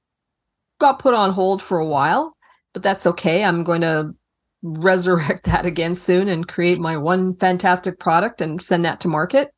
got 0.79 0.99
put 0.99 1.14
on 1.14 1.31
hold 1.31 1.62
for 1.62 1.79
a 1.79 1.87
while, 1.87 2.37
but 2.72 2.83
that's 2.83 3.07
okay. 3.07 3.44
I'm 3.44 3.64
going 3.64 3.81
to 3.81 4.14
resurrect 4.62 5.44
that 5.44 5.66
again 5.66 5.94
soon 5.94 6.29
and 6.29 6.49
create 6.49 6.79
my 6.79 6.96
one 6.96 7.37
fantastic 7.37 7.99
product 7.99 8.40
and 8.40 8.61
send 8.61 8.85
that 8.85 9.01
to 9.01 9.09
market. 9.09 9.53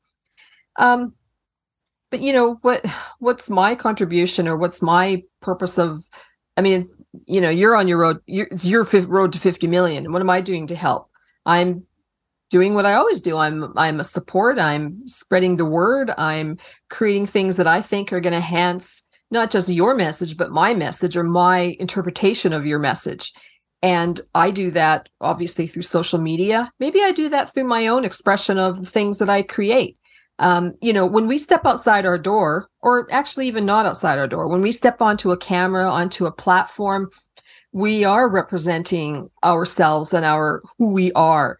Um, 0.78 1.14
but 2.10 2.20
you 2.20 2.32
know 2.32 2.58
what 2.62 2.84
what's 3.18 3.50
my 3.50 3.74
contribution 3.74 4.48
or 4.48 4.56
what's 4.56 4.82
my 4.82 5.22
purpose 5.40 5.78
of 5.78 6.04
i 6.56 6.60
mean 6.60 6.88
you 7.26 7.40
know 7.40 7.50
you're 7.50 7.76
on 7.76 7.88
your 7.88 7.98
road 7.98 8.20
it's 8.26 8.66
your 8.66 8.84
road 8.84 9.32
to 9.32 9.38
50 9.38 9.66
million 9.66 10.04
and 10.04 10.12
what 10.12 10.22
am 10.22 10.30
i 10.30 10.40
doing 10.40 10.66
to 10.66 10.76
help? 10.76 11.10
I'm 11.46 11.84
doing 12.50 12.74
what 12.74 12.86
i 12.86 12.94
always 12.94 13.22
do. 13.22 13.36
I'm 13.36 13.72
i'm 13.76 14.00
a 14.00 14.04
support 14.04 14.58
i'm 14.58 15.06
spreading 15.06 15.56
the 15.56 15.64
word 15.64 16.10
i'm 16.16 16.58
creating 16.90 17.26
things 17.26 17.56
that 17.56 17.66
i 17.66 17.80
think 17.80 18.12
are 18.12 18.20
going 18.20 18.32
to 18.32 18.38
enhance 18.38 19.04
not 19.30 19.50
just 19.50 19.68
your 19.68 19.94
message 19.94 20.36
but 20.36 20.50
my 20.50 20.74
message 20.74 21.16
or 21.16 21.24
my 21.24 21.76
interpretation 21.78 22.52
of 22.52 22.66
your 22.66 22.78
message. 22.78 23.32
And 23.82 24.20
i 24.34 24.50
do 24.50 24.70
that 24.72 25.08
obviously 25.20 25.66
through 25.66 25.82
social 25.82 26.20
media. 26.20 26.70
Maybe 26.80 27.02
i 27.02 27.12
do 27.12 27.28
that 27.28 27.52
through 27.52 27.64
my 27.64 27.86
own 27.86 28.04
expression 28.04 28.58
of 28.58 28.78
the 28.78 28.90
things 28.90 29.18
that 29.18 29.30
i 29.30 29.42
create 29.42 29.97
um, 30.38 30.74
you 30.80 30.92
know, 30.92 31.06
when 31.06 31.26
we 31.26 31.38
step 31.38 31.66
outside 31.66 32.06
our 32.06 32.18
door, 32.18 32.68
or 32.80 33.08
actually 33.10 33.48
even 33.48 33.66
not 33.66 33.86
outside 33.86 34.18
our 34.18 34.28
door, 34.28 34.48
when 34.48 34.62
we 34.62 34.70
step 34.72 35.02
onto 35.02 35.32
a 35.32 35.36
camera, 35.36 35.88
onto 35.88 36.26
a 36.26 36.32
platform, 36.32 37.10
we 37.72 38.04
are 38.04 38.28
representing 38.28 39.30
ourselves 39.44 40.12
and 40.14 40.24
our 40.24 40.62
who 40.78 40.92
we 40.92 41.12
are. 41.12 41.58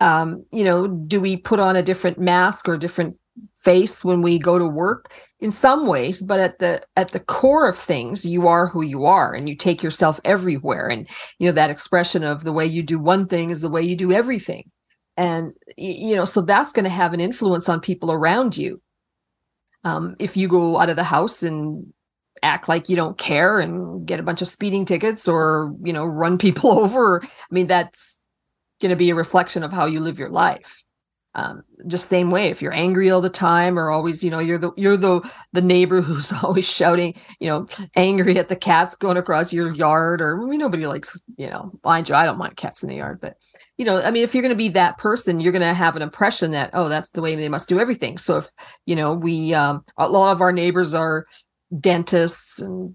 Um, 0.00 0.44
you 0.52 0.64
know, 0.64 0.86
do 0.86 1.20
we 1.20 1.36
put 1.36 1.60
on 1.60 1.76
a 1.76 1.82
different 1.82 2.18
mask 2.18 2.68
or 2.68 2.76
different 2.76 3.16
face 3.62 4.04
when 4.04 4.20
we 4.20 4.38
go 4.38 4.58
to 4.58 4.66
work? 4.66 5.12
In 5.40 5.50
some 5.50 5.86
ways, 5.86 6.20
but 6.20 6.40
at 6.40 6.58
the 6.58 6.82
at 6.96 7.12
the 7.12 7.20
core 7.20 7.68
of 7.68 7.78
things, 7.78 8.26
you 8.26 8.46
are 8.48 8.66
who 8.66 8.82
you 8.82 9.06
are, 9.06 9.34
and 9.34 9.48
you 9.48 9.56
take 9.56 9.82
yourself 9.82 10.20
everywhere. 10.24 10.88
And 10.88 11.08
you 11.38 11.48
know 11.48 11.52
that 11.52 11.70
expression 11.70 12.22
of 12.22 12.44
the 12.44 12.52
way 12.52 12.66
you 12.66 12.82
do 12.82 12.98
one 12.98 13.26
thing 13.26 13.50
is 13.50 13.62
the 13.62 13.70
way 13.70 13.82
you 13.82 13.96
do 13.96 14.12
everything 14.12 14.70
and 15.16 15.52
you 15.76 16.16
know 16.16 16.24
so 16.24 16.40
that's 16.40 16.72
going 16.72 16.84
to 16.84 16.90
have 16.90 17.12
an 17.12 17.20
influence 17.20 17.68
on 17.68 17.80
people 17.80 18.12
around 18.12 18.56
you. 18.56 18.80
Um, 19.84 20.16
if 20.18 20.36
you 20.36 20.48
go 20.48 20.78
out 20.78 20.88
of 20.88 20.96
the 20.96 21.04
house 21.04 21.42
and 21.42 21.92
act 22.42 22.68
like 22.68 22.88
you 22.88 22.96
don't 22.96 23.16
care 23.18 23.60
and 23.60 24.06
get 24.06 24.20
a 24.20 24.22
bunch 24.22 24.42
of 24.42 24.48
speeding 24.48 24.84
tickets 24.84 25.28
or 25.28 25.74
you 25.82 25.92
know 25.92 26.04
run 26.04 26.36
people 26.46 26.78
over 26.78 27.22
i 27.22 27.54
mean 27.54 27.66
that's 27.66 28.20
going 28.80 28.90
to 28.90 28.96
be 28.96 29.10
a 29.10 29.14
reflection 29.14 29.62
of 29.62 29.72
how 29.72 29.86
you 29.86 30.00
live 30.00 30.18
your 30.18 30.30
life. 30.30 30.84
Um, 31.36 31.64
just 31.88 32.08
same 32.08 32.30
way 32.30 32.48
if 32.48 32.62
you're 32.62 32.72
angry 32.72 33.10
all 33.10 33.20
the 33.20 33.28
time 33.28 33.76
or 33.76 33.90
always 33.90 34.22
you 34.22 34.30
know 34.30 34.38
you're 34.38 34.58
the 34.58 34.70
you're 34.76 34.96
the 34.96 35.28
the 35.52 35.60
neighbor 35.60 36.00
who's 36.02 36.32
always 36.44 36.64
shouting 36.64 37.14
you 37.40 37.48
know 37.48 37.66
angry 37.96 38.38
at 38.38 38.48
the 38.48 38.54
cats 38.54 38.94
going 38.94 39.16
across 39.16 39.52
your 39.52 39.74
yard 39.74 40.22
or 40.22 40.40
I 40.40 40.46
mean, 40.46 40.60
nobody 40.60 40.86
likes 40.86 41.20
you 41.36 41.48
know 41.48 41.72
mind 41.82 42.08
you 42.08 42.14
i 42.14 42.24
don't 42.24 42.38
mind 42.38 42.56
cats 42.56 42.84
in 42.84 42.88
the 42.88 42.94
yard 42.94 43.18
but 43.20 43.36
you 43.76 43.84
know 43.84 44.00
i 44.02 44.10
mean 44.10 44.22
if 44.22 44.34
you're 44.34 44.42
going 44.42 44.50
to 44.50 44.56
be 44.56 44.68
that 44.68 44.98
person 44.98 45.40
you're 45.40 45.52
going 45.52 45.60
to 45.62 45.74
have 45.74 45.96
an 45.96 46.02
impression 46.02 46.52
that 46.52 46.70
oh 46.72 46.88
that's 46.88 47.10
the 47.10 47.22
way 47.22 47.34
they 47.34 47.48
must 47.48 47.68
do 47.68 47.80
everything 47.80 48.18
so 48.18 48.38
if 48.38 48.48
you 48.86 48.96
know 48.96 49.14
we 49.14 49.54
um, 49.54 49.84
a 49.96 50.08
lot 50.08 50.32
of 50.32 50.40
our 50.40 50.52
neighbors 50.52 50.94
are 50.94 51.26
dentists 51.80 52.60
and 52.60 52.94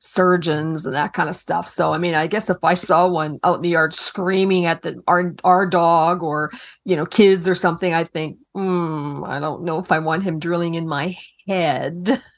surgeons 0.00 0.86
and 0.86 0.94
that 0.94 1.12
kind 1.12 1.28
of 1.28 1.36
stuff. 1.36 1.66
So 1.66 1.92
I 1.92 1.98
mean, 1.98 2.14
I 2.14 2.26
guess 2.26 2.50
if 2.50 2.58
I 2.62 2.74
saw 2.74 3.08
one 3.08 3.38
out 3.44 3.56
in 3.56 3.62
the 3.62 3.70
yard 3.70 3.94
screaming 3.94 4.66
at 4.66 4.82
the 4.82 5.02
our 5.06 5.34
our 5.44 5.66
dog 5.66 6.22
or 6.22 6.50
you 6.84 6.96
know 6.96 7.06
kids 7.06 7.48
or 7.48 7.54
something, 7.54 7.92
I 7.94 8.04
think, 8.04 8.38
hmm, 8.54 9.22
I 9.24 9.40
don't 9.40 9.64
know 9.64 9.78
if 9.78 9.92
I 9.92 9.98
want 9.98 10.22
him 10.22 10.38
drilling 10.38 10.74
in 10.74 10.88
my 10.88 11.16
head. 11.46 12.22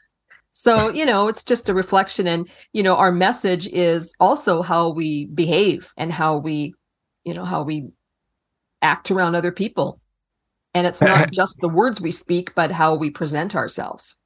So 0.52 0.90
you 0.90 1.06
know, 1.06 1.28
it's 1.28 1.44
just 1.44 1.70
a 1.70 1.74
reflection, 1.74 2.26
and 2.26 2.46
you 2.74 2.82
know, 2.82 2.96
our 2.96 3.12
message 3.12 3.68
is 3.68 4.14
also 4.20 4.60
how 4.60 4.90
we 4.90 5.26
behave 5.26 5.90
and 5.96 6.12
how 6.12 6.36
we, 6.36 6.74
you 7.30 7.34
know, 7.34 7.44
how 7.44 7.62
we 7.62 7.88
act 8.82 9.08
around 9.12 9.36
other 9.36 9.52
people. 9.52 10.00
And 10.74 10.84
it's 10.84 11.00
not 11.00 11.30
just 11.32 11.60
the 11.60 11.68
words 11.68 12.00
we 12.00 12.10
speak, 12.10 12.56
but 12.56 12.72
how 12.72 12.96
we 12.96 13.08
present 13.08 13.54
ourselves. 13.54 14.18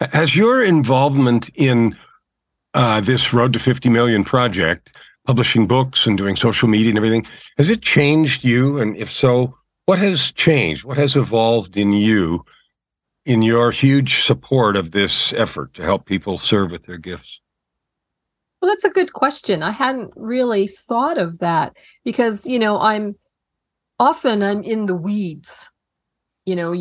Has 0.00 0.34
your 0.34 0.64
involvement 0.64 1.50
in 1.54 1.94
uh, 2.72 3.02
this 3.02 3.34
Road 3.34 3.52
to 3.52 3.58
50 3.58 3.90
Million 3.90 4.24
project, 4.24 4.96
publishing 5.26 5.66
books 5.66 6.06
and 6.06 6.16
doing 6.16 6.36
social 6.36 6.68
media 6.68 6.88
and 6.88 6.96
everything, 6.96 7.26
has 7.58 7.68
it 7.68 7.82
changed 7.82 8.44
you? 8.44 8.78
And 8.78 8.96
if 8.96 9.10
so, 9.10 9.54
what 9.84 9.98
has 9.98 10.32
changed? 10.32 10.84
What 10.84 10.96
has 10.96 11.14
evolved 11.16 11.76
in 11.76 11.92
you 11.92 12.46
in 13.26 13.42
your 13.42 13.70
huge 13.72 14.22
support 14.22 14.74
of 14.74 14.92
this 14.92 15.34
effort 15.34 15.74
to 15.74 15.82
help 15.82 16.06
people 16.06 16.38
serve 16.38 16.70
with 16.70 16.84
their 16.84 16.96
gifts? 16.96 17.41
Well, 18.62 18.70
that's 18.70 18.84
a 18.84 18.90
good 18.90 19.12
question. 19.12 19.62
I 19.62 19.72
hadn't 19.72 20.12
really 20.16 20.68
thought 20.68 21.18
of 21.18 21.40
that 21.40 21.76
because, 22.04 22.46
you 22.46 22.60
know, 22.60 22.78
I'm 22.80 23.16
often 24.00 24.42
I'm 24.42 24.62
in 24.62 24.86
the 24.86 24.96
weeds 24.96 25.70
you 26.46 26.56
know 26.56 26.72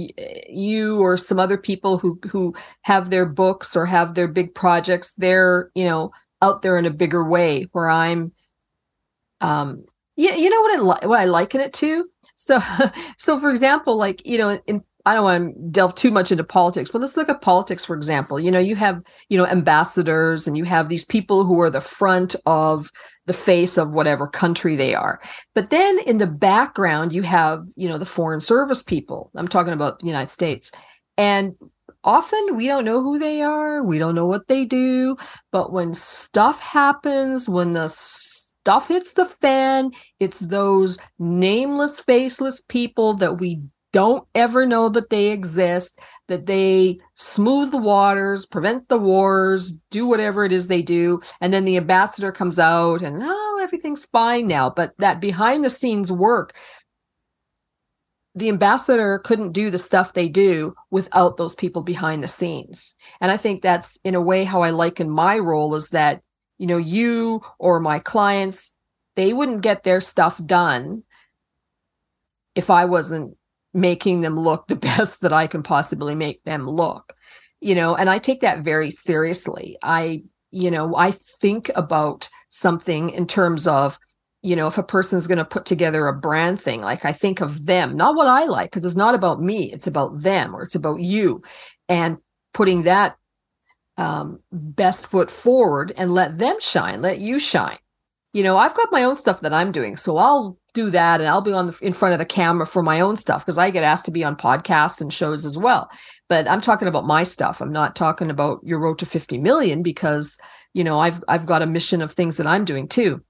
you 0.50 1.00
or 1.02 1.18
some 1.18 1.40
other 1.40 1.58
people 1.58 1.98
who 1.98 2.20
who 2.30 2.56
have 2.84 3.10
their 3.10 3.26
books 3.26 3.76
or 3.76 3.86
have 3.86 4.16
their 4.16 4.28
big 4.28 4.56
projects 4.56 5.14
they're 5.16 5.72
you 5.76 5.86
know 5.86 6.12
out 6.42 6.64
there 6.64 6.78
in 6.78 6.86
a 6.86 6.92
bigger 6.92 7.24
way 7.30 7.68
where 7.74 7.90
i'm 7.90 8.32
um 9.42 9.84
yeah 10.16 10.36
you 10.36 10.50
know 10.50 10.62
what 10.62 10.78
i 10.78 10.82
like 10.82 11.06
what 11.08 11.20
i 11.20 11.26
liken 11.26 11.62
it 11.62 11.74
to 11.74 12.10
so 12.36 12.60
so 13.18 13.40
for 13.40 13.50
example 13.50 13.98
like 13.98 14.26
you 14.26 14.38
know 14.38 14.60
in 14.68 14.82
I 15.06 15.14
don't 15.14 15.24
want 15.24 15.56
to 15.56 15.62
delve 15.72 15.96
too 15.96 16.12
much 16.12 16.32
into 16.32 16.44
politics, 16.44 16.92
but 16.92 17.02
let's 17.02 17.18
look 17.18 17.30
at 17.30 17.42
politics, 17.42 17.84
for 17.84 17.96
example. 17.96 18.40
You 18.40 18.52
know, 18.52 18.60
you 18.60 18.76
have, 18.76 19.02
you 19.30 19.38
know, 19.38 19.48
ambassadors 19.48 20.48
and 20.48 20.58
you 20.58 20.64
have 20.66 20.90
these 20.90 21.06
people 21.06 21.44
who 21.44 21.60
are 21.60 21.70
the 21.70 21.82
front 21.82 22.36
of 22.46 22.92
the 23.26 23.34
face 23.34 23.78
of 23.78 23.92
whatever 23.92 24.28
country 24.28 24.76
they 24.76 24.94
are. 24.94 25.20
But 25.56 25.70
then 25.70 26.00
in 26.06 26.18
the 26.18 26.28
background, 26.28 27.14
you 27.14 27.24
have, 27.24 27.64
you 27.76 27.88
know, 27.88 27.98
the 27.98 28.06
foreign 28.06 28.40
service 28.40 28.84
people. 28.84 29.32
I'm 29.36 29.48
talking 29.48 29.74
about 29.74 30.00
the 30.00 30.08
United 30.08 30.30
States. 30.30 30.72
And 31.18 31.56
often 32.04 32.56
we 32.56 32.68
don't 32.68 32.86
know 32.86 33.02
who 33.02 33.18
they 33.18 33.42
are. 33.42 33.84
We 33.84 33.98
don't 33.98 34.16
know 34.16 34.28
what 34.28 34.48
they 34.48 34.66
do. 34.66 35.16
But 35.52 35.72
when 35.72 35.94
stuff 35.94 36.60
happens, 36.60 37.50
when 37.50 37.74
the 37.74 37.88
stuff 37.88 38.88
hits 38.88 39.14
the 39.14 39.26
fan, 39.26 39.92
it's 40.20 40.40
those 40.40 41.00
nameless, 41.18 42.00
faceless 42.00 42.62
people 42.62 43.16
that 43.16 43.40
we 43.40 43.62
don't 43.92 44.26
ever 44.36 44.66
know 44.66 44.90
that 44.90 45.10
they 45.10 45.32
exist, 45.32 46.00
that 46.28 46.46
they 46.46 46.98
smooth 47.16 47.72
the 47.72 47.78
waters, 47.78 48.46
prevent 48.46 48.88
the 48.90 48.98
wars, 48.98 49.78
do 49.90 50.08
whatever 50.08 50.46
it 50.46 50.52
is 50.52 50.68
they 50.68 50.82
do. 50.82 51.20
And 51.42 51.52
then 51.52 51.66
the 51.66 51.78
ambassador 51.78 52.32
comes 52.32 52.60
out 52.60 53.02
and, 53.02 53.20
oh, 53.22 53.60
everything's 53.62 54.06
fine 54.06 54.48
now. 54.48 54.70
But 54.70 54.94
that 55.00 55.20
behind 55.20 55.64
the 55.64 55.70
scenes 55.70 56.12
work, 56.12 56.56
the 58.34 58.48
ambassador 58.48 59.20
couldn't 59.20 59.52
do 59.52 59.70
the 59.70 59.78
stuff 59.78 60.14
they 60.14 60.30
do 60.30 60.74
without 60.90 61.36
those 61.36 61.56
people 61.56 61.84
behind 61.84 62.24
the 62.24 62.30
scenes. 62.30 62.96
And 63.20 63.30
I 63.30 63.38
think 63.38 63.62
that's 63.62 64.00
in 64.06 64.16
a 64.16 64.22
way 64.22 64.46
how 64.46 64.62
I 64.62 64.70
liken 64.70 65.10
my 65.10 65.38
role 65.38 65.76
is 65.76 65.90
that, 65.90 66.22
you 66.58 66.66
know, 66.66 66.78
you 66.78 67.42
or 67.60 67.82
my 67.82 68.00
clients, 68.00 68.74
they 69.18 69.34
wouldn't 69.34 69.62
get 69.62 69.84
their 69.84 70.00
stuff 70.00 70.42
done 70.46 71.04
if 72.56 72.70
I 72.70 72.86
wasn't 72.86 73.36
making 73.74 74.22
them 74.22 74.36
look 74.36 74.68
the 74.68 74.76
best 74.98 75.22
that 75.22 75.34
I 75.34 75.48
can 75.48 75.64
possibly 75.64 76.16
make 76.16 76.44
them 76.44 76.68
look. 76.68 77.14
You 77.60 77.76
know, 77.76 77.96
and 77.96 78.10
I 78.10 78.18
take 78.18 78.42
that 78.42 78.64
very 78.64 78.90
seriously. 78.90 79.78
I, 79.84 80.24
you 80.50 80.72
know, 80.72 80.96
I 80.96 81.12
think 81.12 81.70
about 81.76 82.28
something 82.50 83.12
in 83.12 83.28
terms 83.28 83.68
of, 83.68 84.00
you 84.42 84.56
know, 84.56 84.66
if 84.66 84.80
a 84.80 84.84
person's 84.84 85.28
going 85.28 85.38
to 85.38 85.46
put 85.46 85.66
together 85.66 86.08
a 86.08 86.18
brand 86.18 86.60
thing, 86.60 86.82
like 86.82 87.06
I 87.06 87.12
think 87.12 87.40
of 87.40 87.68
them, 87.68 87.96
not 87.96 88.16
what 88.16 88.28
I 88.28 88.46
like, 88.46 88.72
because 88.72 88.84
it's 88.84 88.96
not 88.96 89.14
about 89.14 89.42
me, 89.42 89.72
it's 89.72 89.86
about 89.86 90.22
them 90.22 90.56
or 90.56 90.64
it's 90.64 90.74
about 90.74 91.00
you. 91.00 91.44
And 91.88 92.18
putting 92.54 92.82
that 92.84 93.18
um, 93.98 94.40
best 94.52 95.06
foot 95.06 95.30
forward 95.30 95.94
and 95.96 96.14
let 96.14 96.40
them 96.40 96.60
shine, 96.60 97.02
let 97.02 97.20
you 97.20 97.38
shine. 97.38 97.78
You 98.34 98.44
know, 98.44 98.58
I've 98.58 98.74
got 98.74 98.92
my 98.92 99.04
own 99.04 99.16
stuff 99.16 99.42
that 99.42 99.54
I'm 99.54 99.72
doing, 99.72 99.96
so 99.96 100.18
I'll 100.18 100.58
do 100.74 100.90
that 100.90 101.20
and 101.20 101.30
I'll 101.30 101.42
be 101.42 101.54
on 101.54 101.68
the 101.68 101.78
in 101.82 101.94
front 101.94 102.14
of 102.14 102.20
the 102.20 102.26
camera 102.26 102.66
for 102.66 102.82
my 102.82 103.02
own 103.02 103.18
stuff 103.18 103.46
because 103.46 103.58
I 103.58 103.72
get 103.72 103.84
asked 103.84 104.06
to 104.06 104.12
be 104.12 104.24
on 104.24 104.36
podcasts 104.36 105.02
and 105.02 105.12
shows 105.12 105.46
as 105.46 105.58
well. 105.58 105.90
But 106.30 106.48
I'm 106.48 106.62
talking 106.62 106.88
about 106.88 107.06
my 107.06 107.24
stuff. 107.24 107.62
I'm 107.62 107.72
not 107.72 107.96
talking 107.96 108.30
about 108.30 108.62
your 108.64 108.80
road 108.80 109.00
to 109.00 109.06
50 109.06 109.38
million 109.38 109.84
because, 109.84 110.40
you 110.74 110.84
know, 110.84 111.00
I've 111.00 111.24
I've 111.28 111.46
got 111.46 111.62
a 111.62 111.68
mission 111.68 112.02
of 112.02 112.12
things 112.12 112.38
that 112.38 112.48
I'm 112.48 112.66
doing 112.66 112.88
too. 112.88 113.22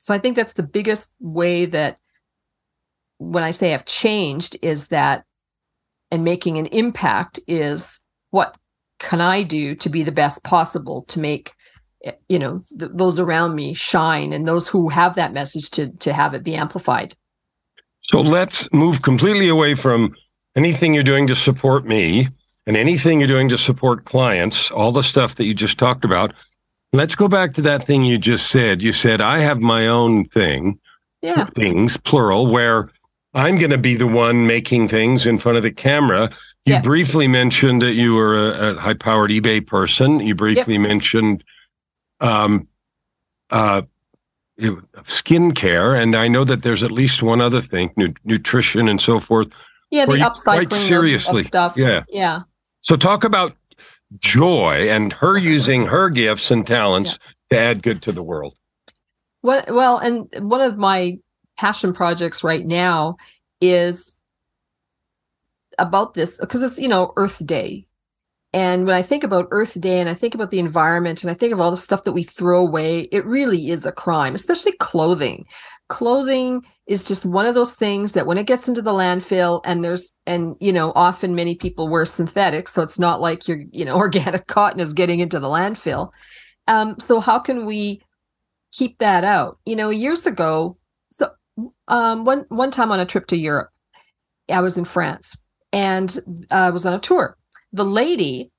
So 0.00 0.14
I 0.14 0.18
think 0.18 0.36
that's 0.36 0.52
the 0.52 0.62
biggest 0.62 1.14
way 1.18 1.64
that 1.66 1.98
when 3.18 3.42
I 3.42 3.50
say 3.50 3.72
I've 3.72 3.86
changed 3.86 4.56
is 4.62 4.88
that 4.88 5.24
and 6.10 6.24
making 6.24 6.58
an 6.58 6.66
impact 6.66 7.40
is 7.48 8.00
what 8.30 8.56
can 8.98 9.20
I 9.20 9.42
do 9.42 9.74
to 9.76 9.88
be 9.88 10.02
the 10.02 10.12
best 10.12 10.44
possible 10.44 11.04
to 11.08 11.20
make 11.20 11.52
you 12.28 12.38
know 12.38 12.60
th- 12.78 12.90
those 12.94 13.18
around 13.18 13.54
me 13.54 13.74
shine 13.74 14.32
and 14.32 14.46
those 14.46 14.68
who 14.68 14.88
have 14.88 15.14
that 15.14 15.32
message 15.32 15.70
to 15.70 15.88
to 15.88 16.12
have 16.12 16.34
it 16.34 16.42
be 16.42 16.54
amplified. 16.54 17.14
So 18.00 18.20
let's 18.20 18.72
move 18.72 19.02
completely 19.02 19.48
away 19.48 19.74
from 19.74 20.14
anything 20.54 20.94
you're 20.94 21.02
doing 21.02 21.26
to 21.26 21.34
support 21.34 21.84
me 21.84 22.28
and 22.66 22.76
anything 22.76 23.20
you're 23.20 23.28
doing 23.28 23.48
to 23.48 23.58
support 23.58 24.04
clients 24.04 24.70
all 24.70 24.92
the 24.92 25.02
stuff 25.02 25.36
that 25.36 25.44
you 25.44 25.54
just 25.54 25.78
talked 25.78 26.04
about. 26.04 26.32
Let's 26.92 27.14
go 27.14 27.28
back 27.28 27.52
to 27.54 27.62
that 27.62 27.82
thing 27.82 28.04
you 28.04 28.16
just 28.18 28.50
said. 28.50 28.80
You 28.80 28.92
said 28.92 29.20
i 29.20 29.38
have 29.38 29.60
my 29.60 29.88
own 29.88 30.26
thing 30.26 30.78
yeah. 31.22 31.46
things 31.46 31.96
plural 31.96 32.46
where 32.46 32.90
i'm 33.34 33.56
going 33.56 33.70
to 33.70 33.78
be 33.78 33.96
the 33.96 34.06
one 34.06 34.46
making 34.46 34.88
things 34.88 35.26
in 35.26 35.38
front 35.38 35.56
of 35.56 35.62
the 35.62 35.72
camera. 35.72 36.30
You 36.64 36.74
yeah. 36.74 36.80
briefly 36.80 37.28
mentioned 37.28 37.80
that 37.82 37.92
you 37.92 38.14
were 38.14 38.34
a, 38.34 38.74
a 38.74 38.80
high 38.80 38.94
powered 38.94 39.30
ebay 39.30 39.64
person. 39.64 40.20
You 40.20 40.34
briefly 40.34 40.74
yep. 40.74 40.82
mentioned 40.82 41.44
um, 42.20 42.68
uh, 43.50 43.82
skincare, 44.58 46.00
and 46.00 46.14
I 46.14 46.28
know 46.28 46.44
that 46.44 46.62
there's 46.62 46.82
at 46.82 46.90
least 46.90 47.22
one 47.22 47.40
other 47.40 47.60
thing, 47.60 47.92
nu- 47.96 48.14
nutrition 48.24 48.88
and 48.88 49.00
so 49.00 49.20
forth. 49.20 49.48
Yeah, 49.90 50.06
the 50.06 50.14
upcycling 50.14 50.72
seriously. 50.72 51.40
Of, 51.40 51.40
of 51.40 51.46
stuff. 51.46 51.76
Yeah, 51.76 52.02
yeah. 52.08 52.42
So 52.80 52.96
talk 52.96 53.24
about 53.24 53.56
joy 54.18 54.88
and 54.88 55.12
her 55.12 55.36
using 55.54 55.86
her 55.86 56.08
gifts 56.08 56.50
and 56.50 56.66
talents 56.66 57.18
yeah. 57.50 57.58
to 57.58 57.62
add 57.62 57.82
good 57.82 58.02
to 58.02 58.12
the 58.12 58.22
world. 58.22 58.54
Well, 59.42 59.64
well, 59.68 59.98
and 59.98 60.28
one 60.38 60.60
of 60.60 60.76
my 60.76 61.18
passion 61.58 61.92
projects 61.92 62.42
right 62.42 62.66
now 62.66 63.16
is 63.60 64.16
about 65.78 66.14
this 66.14 66.36
because 66.38 66.62
it's 66.62 66.78
you 66.78 66.88
know 66.88 67.12
Earth 67.16 67.44
Day 67.46 67.86
and 68.56 68.86
when 68.86 68.96
I 68.96 69.02
think 69.02 69.22
about 69.22 69.48
Earth 69.50 69.78
Day 69.78 70.00
and 70.00 70.08
I 70.08 70.14
think 70.14 70.34
about 70.34 70.50
the 70.50 70.58
environment 70.58 71.22
and 71.22 71.30
I 71.30 71.34
think 71.34 71.52
of 71.52 71.60
all 71.60 71.70
the 71.70 71.76
stuff 71.76 72.04
that 72.04 72.14
we 72.14 72.22
throw 72.22 72.58
away, 72.58 73.00
it 73.12 73.22
really 73.26 73.68
is 73.68 73.84
a 73.84 73.92
crime, 73.92 74.34
especially 74.34 74.72
clothing. 74.80 75.44
Clothing 75.90 76.64
is 76.86 77.04
just 77.04 77.26
one 77.26 77.44
of 77.44 77.54
those 77.54 77.74
things 77.74 78.12
that 78.12 78.26
when 78.26 78.38
it 78.38 78.46
gets 78.46 78.66
into 78.66 78.80
the 78.80 78.94
landfill 78.94 79.60
and 79.66 79.84
there's, 79.84 80.14
and, 80.26 80.56
you 80.58 80.72
know, 80.72 80.94
often 80.96 81.34
many 81.34 81.54
people 81.54 81.90
wear 81.90 82.06
synthetic. 82.06 82.66
So 82.66 82.80
it's 82.80 82.98
not 82.98 83.20
like 83.20 83.46
your, 83.46 83.58
you 83.72 83.84
know, 83.84 83.96
organic 83.98 84.46
cotton 84.46 84.80
is 84.80 84.94
getting 84.94 85.20
into 85.20 85.38
the 85.38 85.48
landfill. 85.48 86.08
Um, 86.66 86.96
so 86.98 87.20
how 87.20 87.38
can 87.38 87.66
we 87.66 88.00
keep 88.72 88.96
that 89.00 89.22
out? 89.22 89.58
You 89.66 89.76
know, 89.76 89.90
years 89.90 90.24
ago, 90.24 90.78
so 91.10 91.28
um, 91.88 92.24
one, 92.24 92.46
one 92.48 92.70
time 92.70 92.90
on 92.90 93.00
a 93.00 93.06
trip 93.06 93.26
to 93.26 93.36
Europe, 93.36 93.68
I 94.50 94.62
was 94.62 94.78
in 94.78 94.86
France 94.86 95.36
and 95.74 96.46
I 96.50 96.68
uh, 96.68 96.72
was 96.72 96.86
on 96.86 96.94
a 96.94 96.98
tour 96.98 97.36
the 97.76 97.84
lady 97.84 98.50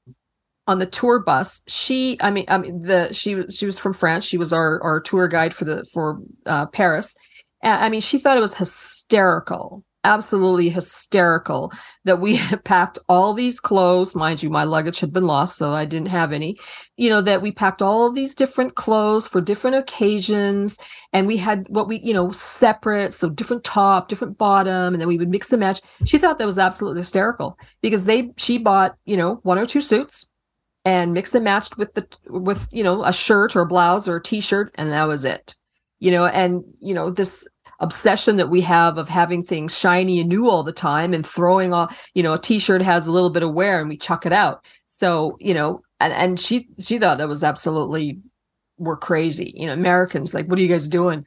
on 0.67 0.79
the 0.79 0.85
tour 0.85 1.19
bus 1.19 1.61
she 1.67 2.17
i 2.21 2.29
mean 2.29 2.45
i 2.49 2.57
mean 2.57 2.81
the 2.83 3.11
she 3.13 3.35
was 3.35 3.55
she 3.57 3.65
was 3.65 3.79
from 3.79 3.93
france. 3.93 4.25
She 4.25 4.37
was 4.37 4.53
our 4.53 4.81
our 4.83 4.99
tour 4.99 5.27
guide 5.27 5.53
for 5.53 5.65
the 5.65 5.85
for 5.91 6.19
uh, 6.45 6.67
paris. 6.67 7.15
I 7.63 7.89
mean 7.89 8.01
she 8.01 8.19
thought 8.19 8.37
it 8.37 8.41
was 8.41 8.55
hysterical 8.55 9.83
absolutely 10.07 10.69
hysterical 10.69 11.71
that 12.05 12.19
we 12.19 12.35
had 12.47 12.63
packed 12.63 12.97
all 13.09 13.33
these 13.33 13.59
clothes. 13.59 14.15
Mind 14.15 14.41
you 14.41 14.49
my 14.49 14.63
luggage 14.63 14.99
had 14.99 15.13
been 15.13 15.25
lost 15.25 15.57
so 15.57 15.73
i 15.73 15.85
didn't 15.85 16.07
have 16.07 16.31
any. 16.31 16.57
You 16.95 17.09
know 17.09 17.21
that 17.21 17.41
we 17.41 17.51
packed 17.51 17.81
all 17.81 18.11
these 18.11 18.33
different 18.33 18.75
clothes 18.75 19.27
for 19.27 19.41
different 19.41 19.75
occasions 19.75 20.79
and 21.13 21.27
we 21.27 21.37
had 21.37 21.65
what 21.69 21.87
we 21.87 21.99
you 21.99 22.13
know 22.13 22.31
separate 22.31 23.13
so 23.13 23.29
different 23.29 23.63
top 23.63 24.07
different 24.07 24.37
bottom 24.37 24.93
and 24.93 25.01
then 25.01 25.07
we 25.07 25.17
would 25.17 25.29
mix 25.29 25.51
and 25.51 25.59
match. 25.59 25.81
She 26.05 26.17
thought 26.17 26.39
that 26.39 26.45
was 26.45 26.59
absolutely 26.59 27.01
hysterical 27.01 27.59
because 27.81 28.05
they 28.05 28.31
she 28.37 28.57
bought 28.57 28.97
you 29.05 29.17
know 29.17 29.39
one 29.43 29.59
or 29.59 29.65
two 29.65 29.81
suits 29.81 30.27
and 30.85 31.13
mix 31.13 31.35
and 31.35 31.43
matched 31.43 31.77
with 31.77 31.93
the 31.95 32.07
with 32.29 32.69
you 32.71 32.83
know 32.83 33.03
a 33.03 33.11
shirt 33.11 33.55
or 33.55 33.61
a 33.61 33.67
blouse 33.67 34.07
or 34.07 34.17
a 34.17 34.23
t-shirt 34.23 34.73
and 34.75 34.91
that 34.91 35.05
was 35.05 35.25
it. 35.25 35.55
You 35.99 36.11
know 36.11 36.25
and 36.27 36.63
you 36.79 36.93
know 36.93 37.09
this 37.09 37.45
obsession 37.79 38.37
that 38.37 38.49
we 38.49 38.61
have 38.61 38.97
of 38.97 39.09
having 39.09 39.41
things 39.41 39.77
shiny 39.77 40.19
and 40.19 40.29
new 40.29 40.49
all 40.49 40.63
the 40.63 40.71
time 40.71 41.13
and 41.13 41.25
throwing 41.25 41.73
off 41.73 42.09
you 42.13 42.23
know 42.23 42.33
a 42.33 42.39
t-shirt 42.39 42.81
has 42.81 43.07
a 43.07 43.11
little 43.11 43.29
bit 43.29 43.43
of 43.43 43.53
wear 43.53 43.79
and 43.79 43.89
we 43.89 43.97
chuck 43.97 44.25
it 44.25 44.33
out 44.33 44.65
so 44.85 45.35
you 45.39 45.53
know 45.53 45.81
and 45.99 46.13
and 46.13 46.39
she 46.39 46.67
she 46.79 46.97
thought 46.97 47.17
that 47.17 47.27
was 47.27 47.43
absolutely 47.43 48.19
we're 48.77 48.97
crazy 48.97 49.53
you 49.55 49.65
know 49.65 49.73
americans 49.73 50.33
like 50.33 50.47
what 50.47 50.57
are 50.59 50.61
you 50.61 50.67
guys 50.67 50.87
doing 50.87 51.25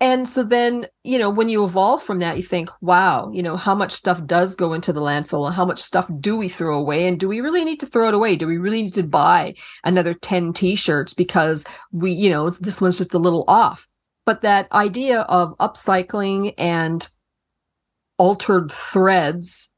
and 0.00 0.28
so 0.28 0.44
then, 0.44 0.86
you 1.02 1.18
know, 1.18 1.28
when 1.28 1.48
you 1.48 1.64
evolve 1.64 2.02
from 2.02 2.20
that, 2.20 2.36
you 2.36 2.42
think, 2.42 2.70
wow, 2.80 3.32
you 3.32 3.42
know, 3.42 3.56
how 3.56 3.74
much 3.74 3.90
stuff 3.90 4.24
does 4.24 4.54
go 4.54 4.72
into 4.72 4.92
the 4.92 5.00
landfill 5.00 5.44
and 5.46 5.54
how 5.54 5.64
much 5.64 5.80
stuff 5.80 6.08
do 6.20 6.36
we 6.36 6.48
throw 6.48 6.78
away? 6.78 7.08
And 7.08 7.18
do 7.18 7.26
we 7.26 7.40
really 7.40 7.64
need 7.64 7.80
to 7.80 7.86
throw 7.86 8.06
it 8.06 8.14
away? 8.14 8.36
Do 8.36 8.46
we 8.46 8.58
really 8.58 8.82
need 8.82 8.94
to 8.94 9.02
buy 9.02 9.54
another 9.82 10.14
10 10.14 10.52
t 10.52 10.76
shirts 10.76 11.14
because 11.14 11.66
we, 11.90 12.12
you 12.12 12.30
know, 12.30 12.50
this 12.50 12.80
one's 12.80 12.98
just 12.98 13.14
a 13.14 13.18
little 13.18 13.44
off? 13.48 13.87
But 14.28 14.42
that 14.42 14.70
idea 14.72 15.22
of 15.22 15.56
upcycling 15.56 16.52
and 16.58 17.08
altered 18.18 18.70
threads 18.70 19.72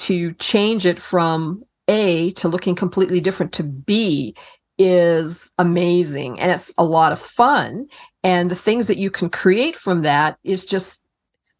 to 0.00 0.34
change 0.34 0.84
it 0.84 0.98
from 0.98 1.62
A 1.88 2.32
to 2.32 2.48
looking 2.48 2.74
completely 2.74 3.18
different 3.18 3.54
to 3.54 3.62
B 3.62 4.36
is 4.76 5.52
amazing 5.56 6.38
and 6.38 6.50
it's 6.50 6.70
a 6.76 6.84
lot 6.84 7.12
of 7.12 7.18
fun. 7.18 7.86
And 8.22 8.50
the 8.50 8.54
things 8.54 8.88
that 8.88 8.98
you 8.98 9.10
can 9.10 9.30
create 9.30 9.74
from 9.74 10.02
that 10.02 10.36
is 10.44 10.66
just 10.66 11.02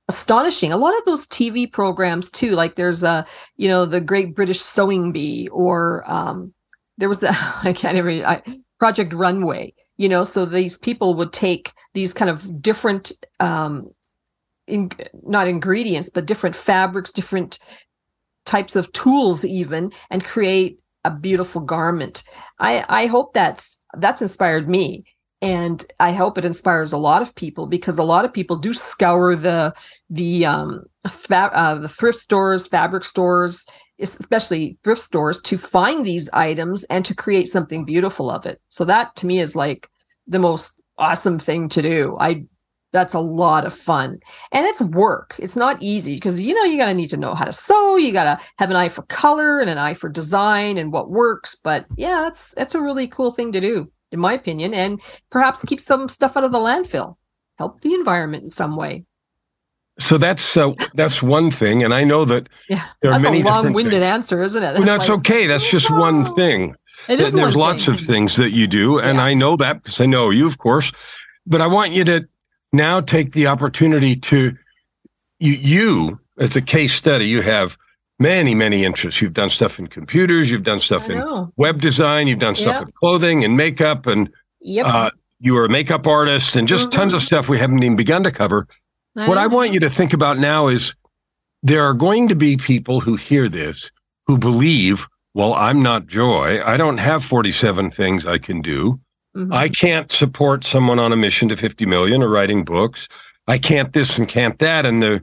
astonishing. 0.07 0.71
A 0.71 0.77
lot 0.77 0.95
of 0.99 1.07
those 1.07 1.27
tv 1.27 1.73
programs 1.73 2.31
too 2.31 2.51
like 2.51 2.75
there's 2.75 3.03
a 3.03 3.25
you 3.57 3.69
know 3.69 3.87
the 3.87 4.03
great 4.03 4.35
british 4.35 4.61
sewing 4.61 5.13
bee 5.13 5.49
or 5.49 6.05
um 6.07 6.53
there 6.99 7.09
was 7.09 7.21
that 7.21 7.35
i 7.65 7.73
can't 7.73 7.97
even 7.97 8.25
I, 8.25 8.43
project 8.79 9.13
runway 9.13 9.73
you 9.97 10.09
know 10.09 10.25
so 10.25 10.45
these 10.45 10.77
people 10.79 11.15
would 11.15 11.33
take 11.33 11.73
these 11.95 12.13
kind 12.13 12.31
of 12.31 12.61
different 12.61 13.13
um 13.39 13.91
in, 14.67 14.91
not 15.23 15.49
ingredients 15.49 16.11
but 16.11 16.27
different 16.27 16.57
fabrics 16.57 17.13
different 17.13 17.59
types 18.45 18.77
of 18.77 18.93
tools 18.93 19.45
even 19.45 19.93
and 20.11 20.25
create 20.25 20.79
a 21.05 21.11
beautiful 21.11 21.61
garment. 21.61 22.23
I 22.59 22.85
I 22.89 23.07
hope 23.07 23.35
that's 23.35 23.79
that's 23.99 24.23
inspired 24.23 24.69
me 24.69 25.05
and 25.43 25.85
I 25.99 26.13
hope 26.13 26.39
it 26.39 26.45
inspires 26.45 26.93
a 26.93 26.99
lot 26.99 27.21
of 27.21 27.35
people 27.35 27.67
because 27.67 27.99
a 27.99 28.05
lot 28.05 28.25
of 28.25 28.33
people 28.33 28.57
do 28.57 28.73
scour 28.73 29.35
the 29.35 29.75
the 30.09 30.47
um 30.47 30.85
fa- 31.07 31.51
uh, 31.53 31.75
the 31.75 31.89
thrift 31.89 32.19
stores, 32.19 32.69
fabric 32.69 33.03
stores, 33.03 33.67
especially 33.99 34.79
thrift 34.85 35.01
stores 35.01 35.41
to 35.43 35.59
find 35.59 36.07
these 36.07 36.31
items 36.31 36.85
and 36.85 37.05
to 37.05 37.15
create 37.15 37.49
something 37.49 37.85
beautiful 37.85 38.31
of 38.31 38.47
it. 38.47 38.61
So 38.69 38.85
that 38.85 39.17
to 39.17 39.27
me 39.27 39.41
is 39.41 39.57
like 39.57 39.89
the 40.29 40.39
most 40.39 40.81
awesome 40.97 41.41
thing 41.41 41.69
to 41.71 41.83
do. 41.83 42.17
I 42.21 42.45
that's 42.93 43.15
a 43.15 43.21
lot 43.21 43.65
of 43.65 43.73
fun. 43.73 44.21
And 44.53 44.67
it's 44.67 44.83
work. 44.83 45.35
It's 45.39 45.57
not 45.57 45.83
easy 45.83 46.15
because 46.15 46.41
you 46.41 46.55
know 46.55 46.65
you 46.65 46.77
got 46.77 46.87
to 46.87 46.95
need 46.95 47.09
to 47.11 47.17
know 47.17 47.35
how 47.35 47.47
to 47.47 47.53
sew. 47.53 47.97
You 47.97 48.13
got 48.13 48.39
to 48.39 48.45
have 48.59 48.71
an 48.71 48.77
eye 48.77 48.91
for 48.91 49.03
color 49.05 49.61
and 49.61 49.71
an 49.71 49.79
eye 49.79 49.95
for 49.95 50.09
design 50.09 50.79
and 50.79 50.93
what 50.93 51.11
works. 51.11 51.57
But 51.57 51.87
yeah 51.97 52.21
that's 52.21 52.55
that's 52.55 52.77
a 52.77 52.83
really 52.83 53.09
cool 53.09 53.33
thing 53.33 53.51
to 53.53 53.61
do 53.61 53.91
in 54.13 54.21
my 54.21 54.33
opinion 54.33 54.75
and 54.75 55.01
perhaps 55.31 55.65
keep 55.65 55.81
some 55.81 56.09
stuff 56.09 56.37
out 56.37 56.45
of 56.45 56.53
the 56.53 56.59
landfill. 56.59 57.17
Help 57.59 57.81
the 57.81 57.95
environment 57.95 58.45
in 58.45 58.51
some 58.51 58.77
way. 58.77 59.05
So 59.99 60.19
that's 60.19 60.57
uh, 60.57 60.73
that's 60.95 61.23
one 61.23 61.51
thing 61.51 61.85
and 61.85 61.93
i 61.93 62.03
know 62.03 62.25
that 62.25 62.49
yeah 62.69 62.83
there 63.03 63.11
that's 63.11 63.25
are 63.25 63.31
many 63.31 63.43
a 63.43 63.45
long-winded 63.45 64.03
answer 64.03 64.43
isn't 64.43 64.63
it? 64.63 64.67
That's 64.67 64.79
well, 64.79 64.87
that's 64.87 65.09
like, 65.09 65.19
okay. 65.19 65.47
That's 65.47 65.71
just 65.71 65.91
oh, 65.91 66.01
one 66.01 66.25
thing. 66.35 66.75
It 67.09 67.21
is 67.21 67.33
there's 67.33 67.57
lots 67.57 67.85
thing. 67.85 67.95
of 67.95 68.01
things 68.01 68.37
that 68.37 68.53
you 68.53 68.67
do 68.67 68.99
and 68.99 69.19
yeah. 69.19 69.25
i 69.25 69.35
know 69.35 69.57
that 69.57 69.83
because 69.83 70.01
i 70.01 70.07
know 70.07 70.31
you 70.31 70.47
of 70.47 70.57
course. 70.57 70.93
But 71.47 71.61
i 71.61 71.67
want 71.67 71.93
you 71.93 72.05
to 72.05 72.27
now 72.73 73.03
take 73.03 73.33
the 73.33 73.47
opportunity 73.49 74.17
to 74.17 74.57
you, 75.39 75.53
you 75.53 76.21
as 76.39 76.57
a 76.57 76.63
case 76.63 76.95
study, 76.95 77.27
you 77.27 77.43
have 77.43 77.77
many, 78.23 78.55
many 78.55 78.85
interests. 78.85 79.21
You've 79.21 79.33
done 79.33 79.51
stuff 79.51 79.79
in 79.79 79.89
computers, 79.89 80.51
you've 80.51 80.63
done 80.63 80.79
stuff 80.79 81.11
in 81.11 81.51
web 81.57 81.81
design, 81.81 82.29
you've 82.29 82.39
done 82.39 82.55
stuff 82.55 82.77
yep. 82.77 82.83
in 82.83 82.93
clothing 82.93 83.45
and 83.45 83.57
makeup, 83.57 84.07
and 84.07 84.31
yep. 84.61 84.87
uh, 84.87 85.11
you 85.41 85.57
are 85.59 85.65
a 85.65 85.69
makeup 85.69 86.07
artist, 86.07 86.57
and 86.57 86.69
just 86.69 86.85
mm-hmm. 86.85 87.01
tons 87.01 87.15
of 87.15 87.21
stuff 87.21 87.49
we 87.49 87.59
haven't 87.59 87.83
even 87.83 87.97
begun 87.97 88.23
to 88.23 88.31
cover. 88.31 88.67
I 89.17 89.29
what 89.29 89.35
know. 89.35 89.41
I 89.41 89.47
want 89.49 89.75
you 89.75 89.81
to 89.81 89.91
think 89.91 90.13
about 90.13 90.39
now 90.39 90.69
is 90.69 90.95
there 91.63 91.85
are 91.85 91.95
going 91.95 92.29
to 92.29 92.35
be 92.35 92.57
people 92.57 93.01
who 93.01 93.17
hear 93.17 93.49
this 93.49 93.91
who 94.27 94.39
believe, 94.39 95.09
well, 95.35 95.55
I'm 95.55 95.83
not 95.83 96.07
joy. 96.07 96.63
I 96.65 96.77
don't 96.77 96.99
have 96.99 97.25
47 97.25 97.91
things 97.91 98.27
I 98.27 98.39
can 98.39 98.63
do. 98.63 99.01
Mm-hmm. 99.37 99.53
I 99.53 99.69
can't 99.69 100.11
support 100.11 100.65
someone 100.65 100.99
on 100.99 101.13
a 101.13 101.17
mission 101.17 101.49
to 101.49 101.57
50 101.57 101.87
million 101.87 102.23
or 102.23 102.29
writing 102.29 102.65
books. 102.65 103.09
I 103.49 103.59
can't 103.59 103.93
this 103.93 104.19
and 104.19 104.29
can't 104.29 104.59
that. 104.59 104.87
And 104.87 105.03
the 105.03 105.23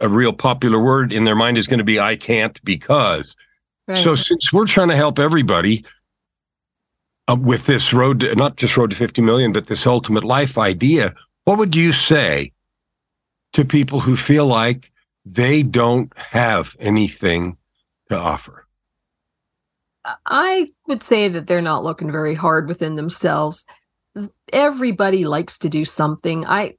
a 0.00 0.08
real 0.08 0.32
popular 0.32 0.82
word 0.82 1.12
in 1.12 1.24
their 1.24 1.34
mind 1.34 1.58
is 1.58 1.66
going 1.66 1.78
to 1.78 1.84
be 1.84 2.00
I 2.00 2.16
can't 2.16 2.62
because. 2.64 3.36
Right. 3.86 3.96
So 3.96 4.14
since 4.14 4.52
we're 4.52 4.66
trying 4.66 4.88
to 4.88 4.96
help 4.96 5.18
everybody 5.18 5.84
uh, 7.28 7.36
with 7.40 7.66
this 7.66 7.92
road, 7.92 8.20
to, 8.20 8.34
not 8.34 8.56
just 8.56 8.76
road 8.76 8.90
to 8.90 8.96
50 8.96 9.22
million, 9.22 9.52
but 9.52 9.66
this 9.66 9.86
ultimate 9.86 10.24
life 10.24 10.56
idea, 10.56 11.14
what 11.44 11.58
would 11.58 11.76
you 11.76 11.92
say 11.92 12.52
to 13.52 13.64
people 13.64 14.00
who 14.00 14.16
feel 14.16 14.46
like 14.46 14.90
they 15.24 15.62
don't 15.62 16.16
have 16.16 16.76
anything 16.80 17.56
to 18.10 18.16
offer? 18.16 18.66
I 20.26 20.68
would 20.86 21.02
say 21.02 21.28
that 21.28 21.46
they're 21.46 21.62
not 21.62 21.84
looking 21.84 22.10
very 22.10 22.34
hard 22.34 22.68
within 22.68 22.96
themselves. 22.96 23.64
Everybody 24.52 25.24
likes 25.24 25.58
to 25.58 25.68
do 25.68 25.84
something. 25.84 26.44
I 26.44 26.76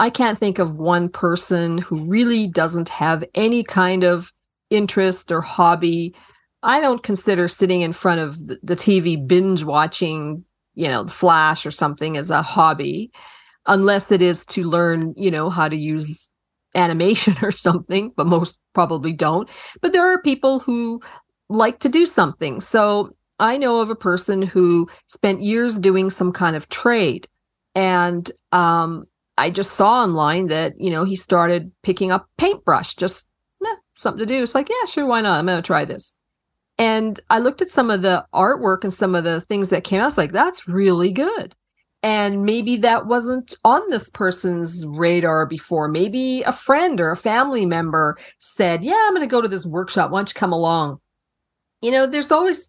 I 0.00 0.08
can't 0.08 0.38
think 0.38 0.58
of 0.58 0.78
one 0.78 1.10
person 1.10 1.76
who 1.76 2.06
really 2.06 2.46
doesn't 2.46 2.88
have 2.88 3.22
any 3.34 3.62
kind 3.62 4.02
of 4.02 4.32
interest 4.70 5.30
or 5.30 5.42
hobby. 5.42 6.14
I 6.62 6.80
don't 6.80 7.02
consider 7.02 7.48
sitting 7.48 7.82
in 7.82 7.92
front 7.92 8.22
of 8.22 8.46
the 8.46 8.76
TV 8.76 9.28
binge 9.28 9.62
watching, 9.62 10.42
you 10.74 10.88
know, 10.88 11.04
the 11.04 11.12
Flash 11.12 11.66
or 11.66 11.70
something 11.70 12.16
as 12.16 12.30
a 12.30 12.40
hobby, 12.40 13.12
unless 13.66 14.10
it 14.10 14.22
is 14.22 14.46
to 14.46 14.64
learn, 14.64 15.12
you 15.18 15.30
know, 15.30 15.50
how 15.50 15.68
to 15.68 15.76
use 15.76 16.30
animation 16.74 17.36
or 17.42 17.50
something, 17.50 18.10
but 18.16 18.26
most 18.26 18.58
probably 18.72 19.12
don't. 19.12 19.50
But 19.82 19.92
there 19.92 20.10
are 20.10 20.22
people 20.22 20.60
who 20.60 21.02
like 21.50 21.78
to 21.80 21.90
do 21.90 22.06
something. 22.06 22.62
So 22.62 23.14
I 23.38 23.58
know 23.58 23.82
of 23.82 23.90
a 23.90 23.94
person 23.94 24.40
who 24.40 24.88
spent 25.08 25.42
years 25.42 25.78
doing 25.78 26.08
some 26.08 26.32
kind 26.32 26.56
of 26.56 26.70
trade. 26.70 27.28
And 27.74 28.30
um, 28.50 29.04
I 29.40 29.50
just 29.50 29.72
saw 29.72 30.02
online 30.02 30.48
that, 30.48 30.74
you 30.78 30.90
know, 30.90 31.04
he 31.04 31.16
started 31.16 31.72
picking 31.82 32.12
up 32.12 32.28
paintbrush, 32.36 32.94
just 32.94 33.28
eh, 33.64 33.74
something 33.94 34.18
to 34.18 34.26
do. 34.26 34.42
It's 34.42 34.54
like, 34.54 34.68
yeah, 34.68 34.86
sure, 34.86 35.06
why 35.06 35.20
not? 35.20 35.38
I'm 35.38 35.46
going 35.46 35.60
to 35.60 35.66
try 35.66 35.84
this. 35.84 36.14
And 36.78 37.18
I 37.30 37.38
looked 37.38 37.62
at 37.62 37.70
some 37.70 37.90
of 37.90 38.02
the 38.02 38.24
artwork 38.34 38.84
and 38.84 38.92
some 38.92 39.14
of 39.14 39.24
the 39.24 39.40
things 39.40 39.70
that 39.70 39.84
came 39.84 40.00
out. 40.00 40.04
I 40.04 40.06
was 40.06 40.18
like, 40.18 40.32
that's 40.32 40.68
really 40.68 41.12
good. 41.12 41.54
And 42.02 42.44
maybe 42.44 42.76
that 42.78 43.06
wasn't 43.06 43.56
on 43.64 43.90
this 43.90 44.08
person's 44.08 44.86
radar 44.86 45.44
before. 45.46 45.88
Maybe 45.88 46.42
a 46.42 46.52
friend 46.52 47.00
or 47.00 47.10
a 47.10 47.16
family 47.16 47.66
member 47.66 48.16
said, 48.38 48.82
Yeah, 48.82 49.04
I'm 49.06 49.14
going 49.14 49.20
to 49.20 49.30
go 49.30 49.42
to 49.42 49.48
this 49.48 49.66
workshop. 49.66 50.10
Why 50.10 50.20
don't 50.20 50.30
you 50.30 50.38
come 50.38 50.52
along? 50.52 50.98
you 51.80 51.90
know, 51.90 52.06
there's 52.06 52.30
always 52.30 52.68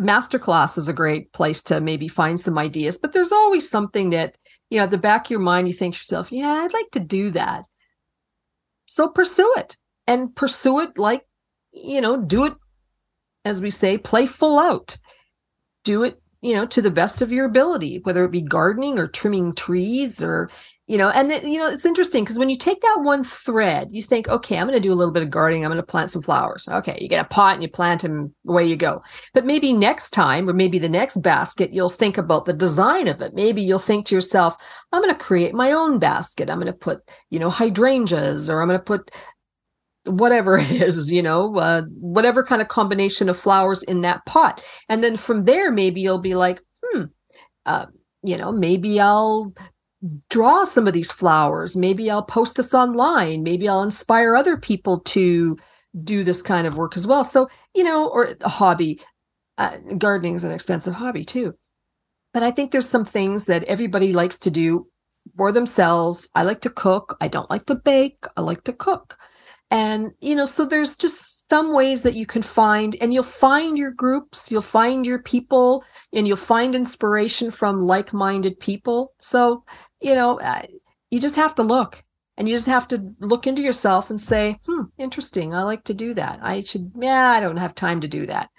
masterclass 0.00 0.78
is 0.78 0.88
a 0.88 0.92
great 0.92 1.32
place 1.32 1.62
to 1.64 1.80
maybe 1.80 2.08
find 2.08 2.38
some 2.38 2.58
ideas, 2.58 2.98
but 2.98 3.12
there's 3.12 3.32
always 3.32 3.68
something 3.68 4.10
that, 4.10 4.36
you 4.70 4.78
know, 4.78 4.84
at 4.84 4.90
the 4.90 4.98
back 4.98 5.26
of 5.26 5.30
your 5.30 5.40
mind, 5.40 5.66
you 5.66 5.74
think 5.74 5.94
to 5.94 5.98
yourself, 5.98 6.30
yeah, 6.30 6.62
I'd 6.62 6.72
like 6.72 6.90
to 6.92 7.00
do 7.00 7.30
that. 7.30 7.66
So 8.86 9.08
pursue 9.08 9.52
it 9.56 9.76
and 10.06 10.34
pursue 10.34 10.80
it 10.80 10.98
like, 10.98 11.26
you 11.72 12.00
know, 12.00 12.22
do 12.22 12.46
it, 12.46 12.54
as 13.44 13.62
we 13.62 13.70
say, 13.70 13.98
play 13.98 14.26
full 14.26 14.58
out. 14.58 14.96
Do 15.84 16.02
it 16.04 16.20
you 16.40 16.54
know, 16.54 16.64
to 16.66 16.80
the 16.80 16.90
best 16.90 17.20
of 17.20 17.32
your 17.32 17.46
ability, 17.46 18.00
whether 18.04 18.24
it 18.24 18.30
be 18.30 18.42
gardening 18.42 18.96
or 18.96 19.08
trimming 19.08 19.52
trees 19.54 20.22
or, 20.22 20.48
you 20.86 20.96
know, 20.96 21.10
and 21.10 21.28
then, 21.28 21.46
you 21.48 21.58
know, 21.58 21.66
it's 21.66 21.84
interesting 21.84 22.22
because 22.22 22.38
when 22.38 22.48
you 22.48 22.56
take 22.56 22.80
that 22.80 23.00
one 23.02 23.24
thread, 23.24 23.88
you 23.90 24.02
think, 24.02 24.28
okay, 24.28 24.56
I'm 24.56 24.68
going 24.68 24.80
to 24.80 24.82
do 24.82 24.92
a 24.92 24.94
little 24.94 25.12
bit 25.12 25.24
of 25.24 25.30
gardening. 25.30 25.64
I'm 25.64 25.70
going 25.72 25.82
to 25.82 25.86
plant 25.86 26.12
some 26.12 26.22
flowers. 26.22 26.68
Okay. 26.68 26.96
You 27.00 27.08
get 27.08 27.24
a 27.24 27.28
pot 27.28 27.54
and 27.54 27.62
you 27.62 27.68
plant 27.68 28.02
them, 28.02 28.34
away 28.46 28.64
you 28.64 28.76
go. 28.76 29.02
But 29.34 29.46
maybe 29.46 29.72
next 29.72 30.10
time, 30.10 30.48
or 30.48 30.52
maybe 30.52 30.78
the 30.78 30.88
next 30.88 31.22
basket, 31.22 31.72
you'll 31.72 31.90
think 31.90 32.16
about 32.16 32.44
the 32.44 32.52
design 32.52 33.08
of 33.08 33.20
it. 33.20 33.34
Maybe 33.34 33.60
you'll 33.60 33.80
think 33.80 34.06
to 34.06 34.14
yourself, 34.14 34.56
I'm 34.92 35.02
going 35.02 35.12
to 35.12 35.20
create 35.20 35.54
my 35.54 35.72
own 35.72 35.98
basket. 35.98 36.48
I'm 36.48 36.60
going 36.60 36.72
to 36.72 36.78
put, 36.78 37.00
you 37.30 37.40
know, 37.40 37.50
hydrangeas 37.50 38.48
or 38.48 38.62
I'm 38.62 38.68
going 38.68 38.78
to 38.78 38.84
put 38.84 39.10
whatever 40.08 40.58
it 40.58 40.70
is, 40.70 41.10
you 41.10 41.22
know, 41.22 41.56
uh, 41.56 41.82
whatever 42.00 42.42
kind 42.42 42.62
of 42.62 42.68
combination 42.68 43.28
of 43.28 43.36
flowers 43.36 43.82
in 43.82 44.02
that 44.02 44.24
pot. 44.26 44.62
And 44.88 45.02
then 45.02 45.16
from 45.16 45.44
there, 45.44 45.70
maybe 45.70 46.00
you'll 46.00 46.18
be 46.18 46.34
like, 46.34 46.60
hmm, 46.82 47.04
uh, 47.66 47.86
you 48.22 48.36
know, 48.36 48.52
maybe 48.52 49.00
I'll 49.00 49.52
draw 50.30 50.64
some 50.64 50.86
of 50.86 50.92
these 50.92 51.10
flowers. 51.10 51.76
Maybe 51.76 52.10
I'll 52.10 52.24
post 52.24 52.56
this 52.56 52.74
online. 52.74 53.42
Maybe 53.42 53.68
I'll 53.68 53.82
inspire 53.82 54.36
other 54.36 54.56
people 54.56 55.00
to 55.00 55.56
do 56.04 56.22
this 56.22 56.42
kind 56.42 56.66
of 56.66 56.76
work 56.76 56.96
as 56.96 57.06
well. 57.06 57.24
So, 57.24 57.48
you 57.74 57.84
know, 57.84 58.08
or 58.08 58.34
a 58.40 58.48
hobby. 58.48 59.00
Uh, 59.56 59.76
gardening 59.98 60.36
is 60.36 60.44
an 60.44 60.52
expensive 60.52 60.94
hobby 60.94 61.24
too. 61.24 61.54
But 62.32 62.44
I 62.44 62.52
think 62.52 62.70
there's 62.70 62.88
some 62.88 63.04
things 63.04 63.46
that 63.46 63.64
everybody 63.64 64.12
likes 64.12 64.38
to 64.40 64.50
do 64.50 64.86
for 65.36 65.50
themselves. 65.50 66.30
I 66.34 66.44
like 66.44 66.60
to 66.60 66.70
cook. 66.70 67.16
I 67.20 67.28
don't 67.28 67.50
like 67.50 67.66
to 67.66 67.74
bake. 67.74 68.24
I 68.36 68.42
like 68.42 68.64
to 68.64 68.72
cook. 68.72 69.16
And, 69.70 70.12
you 70.20 70.34
know, 70.34 70.46
so 70.46 70.64
there's 70.64 70.96
just 70.96 71.48
some 71.50 71.74
ways 71.74 72.02
that 72.02 72.14
you 72.14 72.26
can 72.26 72.42
find, 72.42 72.96
and 73.00 73.12
you'll 73.12 73.22
find 73.22 73.76
your 73.76 73.90
groups, 73.90 74.50
you'll 74.50 74.62
find 74.62 75.06
your 75.06 75.22
people, 75.22 75.84
and 76.12 76.26
you'll 76.26 76.36
find 76.36 76.74
inspiration 76.74 77.50
from 77.50 77.82
like 77.82 78.12
minded 78.12 78.58
people. 78.60 79.12
So, 79.20 79.64
you 80.00 80.14
know, 80.14 80.38
uh, 80.40 80.62
you 81.10 81.20
just 81.20 81.36
have 81.36 81.54
to 81.56 81.62
look 81.62 82.04
and 82.36 82.48
you 82.48 82.54
just 82.54 82.68
have 82.68 82.86
to 82.88 83.14
look 83.20 83.46
into 83.46 83.62
yourself 83.62 84.10
and 84.10 84.20
say, 84.20 84.58
hmm, 84.66 84.82
interesting. 84.96 85.54
I 85.54 85.62
like 85.62 85.84
to 85.84 85.94
do 85.94 86.14
that. 86.14 86.38
I 86.40 86.60
should, 86.60 86.92
yeah, 86.98 87.30
I 87.30 87.40
don't 87.40 87.56
have 87.56 87.74
time 87.74 88.00
to 88.00 88.08
do 88.08 88.26
that. 88.26 88.50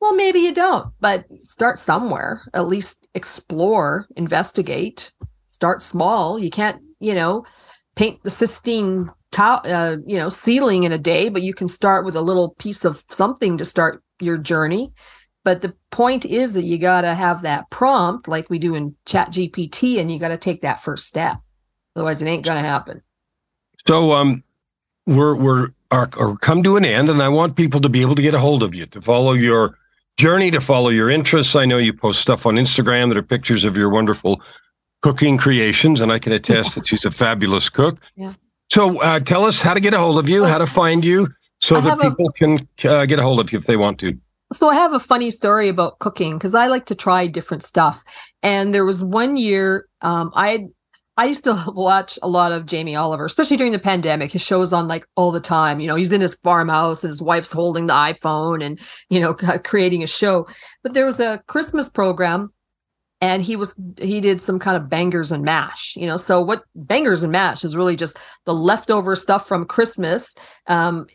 Well, 0.00 0.14
maybe 0.14 0.40
you 0.40 0.54
don't, 0.54 0.92
but 1.00 1.24
start 1.42 1.78
somewhere, 1.78 2.42
at 2.54 2.66
least 2.66 3.06
explore, 3.14 4.06
investigate, 4.16 5.12
start 5.48 5.82
small. 5.82 6.38
You 6.38 6.50
can't, 6.50 6.80
you 7.00 7.14
know, 7.14 7.44
paint 7.96 8.22
the 8.22 8.30
Sistine 8.30 9.10
uh, 9.38 9.96
you 10.06 10.18
know 10.18 10.28
ceiling 10.28 10.84
in 10.84 10.92
a 10.92 10.98
day 10.98 11.28
but 11.28 11.42
you 11.42 11.54
can 11.54 11.68
start 11.68 12.04
with 12.04 12.16
a 12.16 12.20
little 12.20 12.50
piece 12.58 12.84
of 12.84 13.04
something 13.08 13.56
to 13.58 13.64
start 13.64 14.02
your 14.20 14.36
journey. 14.36 14.92
But 15.44 15.62
the 15.62 15.74
point 15.90 16.24
is 16.24 16.54
that 16.54 16.64
you 16.64 16.78
got 16.78 17.02
to 17.02 17.14
have 17.14 17.42
that 17.42 17.70
prompt 17.70 18.28
like 18.28 18.50
we 18.50 18.58
do 18.58 18.74
in 18.74 18.96
chat 19.06 19.30
gpt 19.30 19.98
and 19.98 20.10
you 20.10 20.18
got 20.18 20.28
to 20.28 20.36
take 20.36 20.60
that 20.60 20.80
first 20.80 21.06
step. 21.06 21.38
Otherwise 21.96 22.20
it 22.22 22.26
ain't 22.26 22.44
going 22.44 22.56
to 22.56 22.68
happen. 22.68 23.02
So 23.86 24.12
um 24.12 24.42
we're 25.06 25.36
we're 25.36 25.68
are, 25.90 26.10
are 26.18 26.36
come 26.36 26.62
to 26.62 26.76
an 26.76 26.84
end 26.84 27.08
and 27.08 27.22
i 27.22 27.28
want 27.30 27.56
people 27.56 27.80
to 27.80 27.88
be 27.88 28.02
able 28.02 28.14
to 28.14 28.20
get 28.20 28.34
a 28.34 28.38
hold 28.38 28.62
of 28.62 28.74
you 28.74 28.84
to 28.84 29.00
follow 29.00 29.32
your 29.32 29.78
journey 30.18 30.50
to 30.50 30.60
follow 30.60 30.90
your 30.90 31.08
interests. 31.08 31.56
I 31.56 31.64
know 31.64 31.78
you 31.78 31.92
post 31.92 32.20
stuff 32.20 32.44
on 32.44 32.56
instagram 32.56 33.08
that 33.08 33.16
are 33.16 33.22
pictures 33.22 33.64
of 33.64 33.76
your 33.76 33.88
wonderful 33.88 34.42
cooking 35.00 35.38
creations 35.38 36.00
and 36.00 36.10
i 36.12 36.18
can 36.18 36.32
attest 36.32 36.74
that 36.74 36.86
she's 36.86 37.04
a 37.04 37.10
fabulous 37.10 37.68
cook. 37.68 37.98
Yeah 38.16 38.32
so 38.70 39.00
uh, 39.00 39.20
tell 39.20 39.44
us 39.44 39.60
how 39.60 39.74
to 39.74 39.80
get 39.80 39.94
a 39.94 39.98
hold 39.98 40.18
of 40.18 40.28
you, 40.28 40.44
how 40.44 40.58
to 40.58 40.66
find 40.66 41.04
you, 41.04 41.28
so 41.60 41.76
I 41.76 41.80
that 41.80 42.00
people 42.00 42.28
a, 42.28 42.32
can 42.32 42.58
uh, 42.84 43.06
get 43.06 43.18
a 43.18 43.22
hold 43.22 43.40
of 43.40 43.52
you 43.52 43.58
if 43.58 43.66
they 43.66 43.76
want 43.76 43.98
to. 44.00 44.18
So 44.52 44.68
I 44.68 44.74
have 44.74 44.94
a 44.94 45.00
funny 45.00 45.30
story 45.30 45.68
about 45.68 45.98
cooking 45.98 46.38
because 46.38 46.54
I 46.54 46.68
like 46.68 46.86
to 46.86 46.94
try 46.94 47.26
different 47.26 47.62
stuff. 47.62 48.02
And 48.42 48.72
there 48.72 48.84
was 48.84 49.04
one 49.04 49.36
year 49.36 49.86
um, 50.00 50.32
I 50.34 50.68
I 51.16 51.24
used 51.24 51.44
to 51.44 51.62
watch 51.68 52.18
a 52.22 52.28
lot 52.28 52.52
of 52.52 52.64
Jamie 52.64 52.96
Oliver, 52.96 53.24
especially 53.24 53.56
during 53.56 53.72
the 53.72 53.78
pandemic. 53.78 54.32
His 54.32 54.42
shows 54.44 54.72
on 54.72 54.88
like 54.88 55.06
all 55.16 55.32
the 55.32 55.40
time. 55.40 55.80
You 55.80 55.88
know, 55.88 55.96
he's 55.96 56.12
in 56.12 56.20
his 56.20 56.34
farmhouse 56.34 57.02
and 57.04 57.10
his 57.10 57.20
wife's 57.20 57.52
holding 57.52 57.86
the 57.86 57.94
iPhone 57.94 58.64
and 58.64 58.80
you 59.10 59.20
know 59.20 59.34
creating 59.64 60.02
a 60.02 60.06
show. 60.06 60.46
But 60.82 60.94
there 60.94 61.06
was 61.06 61.20
a 61.20 61.42
Christmas 61.46 61.88
program 61.88 62.52
and 63.20 63.42
he 63.42 63.56
was 63.56 63.80
he 63.98 64.20
did 64.20 64.40
some 64.40 64.58
kind 64.58 64.76
of 64.76 64.88
bangers 64.88 65.32
and 65.32 65.44
mash 65.44 65.96
you 65.96 66.06
know? 66.06 66.16
So 66.16 66.40
what 66.40 66.62
bangers 66.74 67.22
and 67.22 67.32
mash 67.32 67.64
is 67.64 67.76
really 67.76 67.96
just 67.96 68.18
the 68.44 68.54
leftover 68.54 69.14
stuff 69.14 69.46
from 69.46 69.64
christmas. 69.64 70.34
Um 70.66 71.06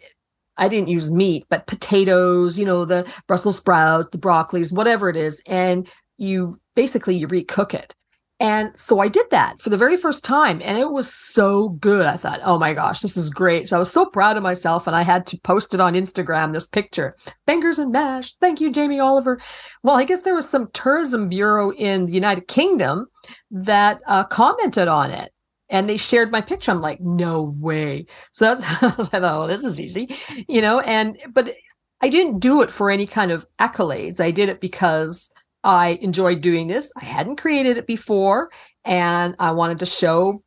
i 0.58 0.68
didn't 0.68 0.88
use 0.88 1.12
meat 1.12 1.46
but 1.50 1.66
potatoes 1.66 2.60
you 2.60 2.66
know 2.66 2.86
the 2.86 3.12
brussels 3.28 3.58
sprout 3.58 4.12
the 4.12 4.20
broccolis 4.20 4.72
whatever 4.72 5.10
it 5.10 5.16
is. 5.16 5.42
And 5.48 5.90
you 6.18 6.56
basically 6.76 7.16
you 7.16 7.28
recook 7.28 7.74
it 7.74 7.96
and 8.40 8.76
so 8.78 9.00
I 9.00 9.08
did 9.08 9.28
that 9.32 9.62
for 9.62 9.70
the 9.70 9.78
very 9.78 9.96
first 9.96 10.26
time, 10.26 10.62
and 10.64 10.78
it 10.78 10.92
was 10.92 11.14
so 11.14 11.70
good. 11.70 12.06
I 12.06 12.18
thought, 12.18 12.42
oh 12.44 12.58
my 12.60 12.74
gosh, 12.74 13.00
this 13.00 13.16
is 13.16 13.30
great. 13.30 13.68
So 13.68 13.76
I 13.76 13.80
was 13.80 13.92
so 13.92 14.06
proud 14.06 14.38
of 14.38 14.44
myself, 14.44 14.88
and 14.88 14.96
I 14.96 15.04
had 15.04 15.26
to 15.28 15.40
post 15.40 15.74
it 15.74 15.80
on 15.80 15.94
Instagram 15.94 16.52
this 16.52 16.68
picture 16.68 17.16
Bangers 17.46 17.80
and 17.80 17.92
Mash. 17.92 18.34
Thank 18.36 18.60
you, 18.60 18.72
Jamie 18.72 19.00
Oliver. 19.00 19.40
Well, 19.84 19.96
I 19.96 20.04
guess 20.04 20.24
there 20.24 20.36
was 20.36 20.50
some 20.50 20.70
tourism 20.74 21.30
bureau 21.30 21.72
in 21.72 22.08
the 22.08 22.14
United 22.14 22.48
Kingdom 22.48 23.08
that 23.52 24.02
uh, 24.08 24.24
commented 24.26 24.88
on 24.88 25.12
it 25.12 25.32
and 25.70 25.90
they 25.90 25.98
shared 25.98 26.32
my 26.32 26.42
picture. 26.42 26.72
I'm 26.72 26.82
like, 26.82 27.02
no 27.02 27.56
way. 27.60 28.06
So 28.32 28.46
that's, 28.46 28.64
I 28.84 28.90
thought, 28.90 29.24
oh, 29.24 29.48
this 29.48 29.64
is 29.64 29.80
easy, 29.80 30.16
you 30.48 30.62
know, 30.62 30.80
and, 30.82 31.18
but 31.32 31.56
I 32.02 32.10
didn't 32.10 32.40
do 32.40 32.62
it 32.62 32.70
for 32.70 32.92
any 32.92 33.08
kind 33.08 33.32
of 33.32 33.46
accolades. 33.60 34.20
I 34.20 34.32
did 34.32 34.50
it 34.50 34.60
because 34.60 35.32
I 35.64 36.00
enjoyed 36.02 36.42
doing 36.42 36.68
this. 36.68 36.92
I 36.98 37.06
hadn't 37.06 37.38
created 37.38 37.78
it 37.78 37.88
before, 37.88 38.50
and 38.84 39.36
I 39.40 39.52
wanted 39.52 39.80
to 39.80 39.86
show 39.86 40.44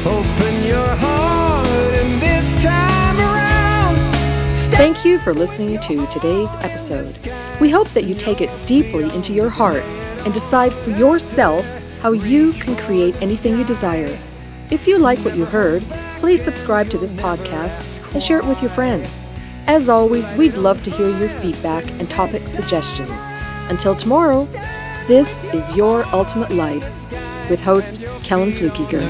Open 0.06 0.66
your 0.66 0.88
heart, 0.95 1.68
and 1.68 2.22
this 2.22 2.64
time 2.64 3.20
around, 3.20 3.98
Thank 4.72 5.04
you 5.04 5.20
for 5.20 5.34
listening 5.34 5.80
to 5.82 6.08
today's 6.08 6.56
episode. 6.58 7.20
We 7.60 7.70
hope 7.70 7.89
that 7.89 8.06
you 8.06 8.16
take 8.16 8.41
it 8.41 8.50
deeply 8.66 9.14
into 9.16 9.34
your 9.34 9.50
heart 9.50 9.84
and 10.24 10.34
decide 10.34 10.74
for 10.74 10.91
yourself 10.91 11.66
how 12.02 12.12
you 12.12 12.54
can 12.54 12.76
create 12.76 13.16
anything 13.22 13.58
you 13.58 13.64
desire. 13.64 14.18
If 14.70 14.88
you 14.88 14.98
like 14.98 15.20
what 15.20 15.36
you 15.36 15.45
heard, 15.45 15.84
please 16.20 16.43
subscribe 16.43 16.89
to 16.91 16.98
this 16.98 17.14
podcast 17.14 17.84
and 18.14 18.22
share 18.22 18.39
it 18.39 18.45
with 18.45 18.62
your 18.62 18.72
friends. 18.72 19.20
As 19.68 19.89
always, 19.89 20.32
we'd 20.32 20.56
love 20.56 20.84
to 20.84 20.91
hear 20.91 21.10
your 21.10 21.30
feedback 21.30 21.86
and 22.00 22.10
topic 22.10 22.41
suggestions. 22.41 23.22
Until 23.70 23.95
tomorrow, 23.95 24.45
this 25.08 25.43
is 25.45 25.76
Your 25.76 26.06
Ultimate 26.14 26.52
Life 26.52 27.10
with 27.50 27.62
host 27.62 28.02
Kellen 28.24 28.52
Fluckiger. 28.52 29.02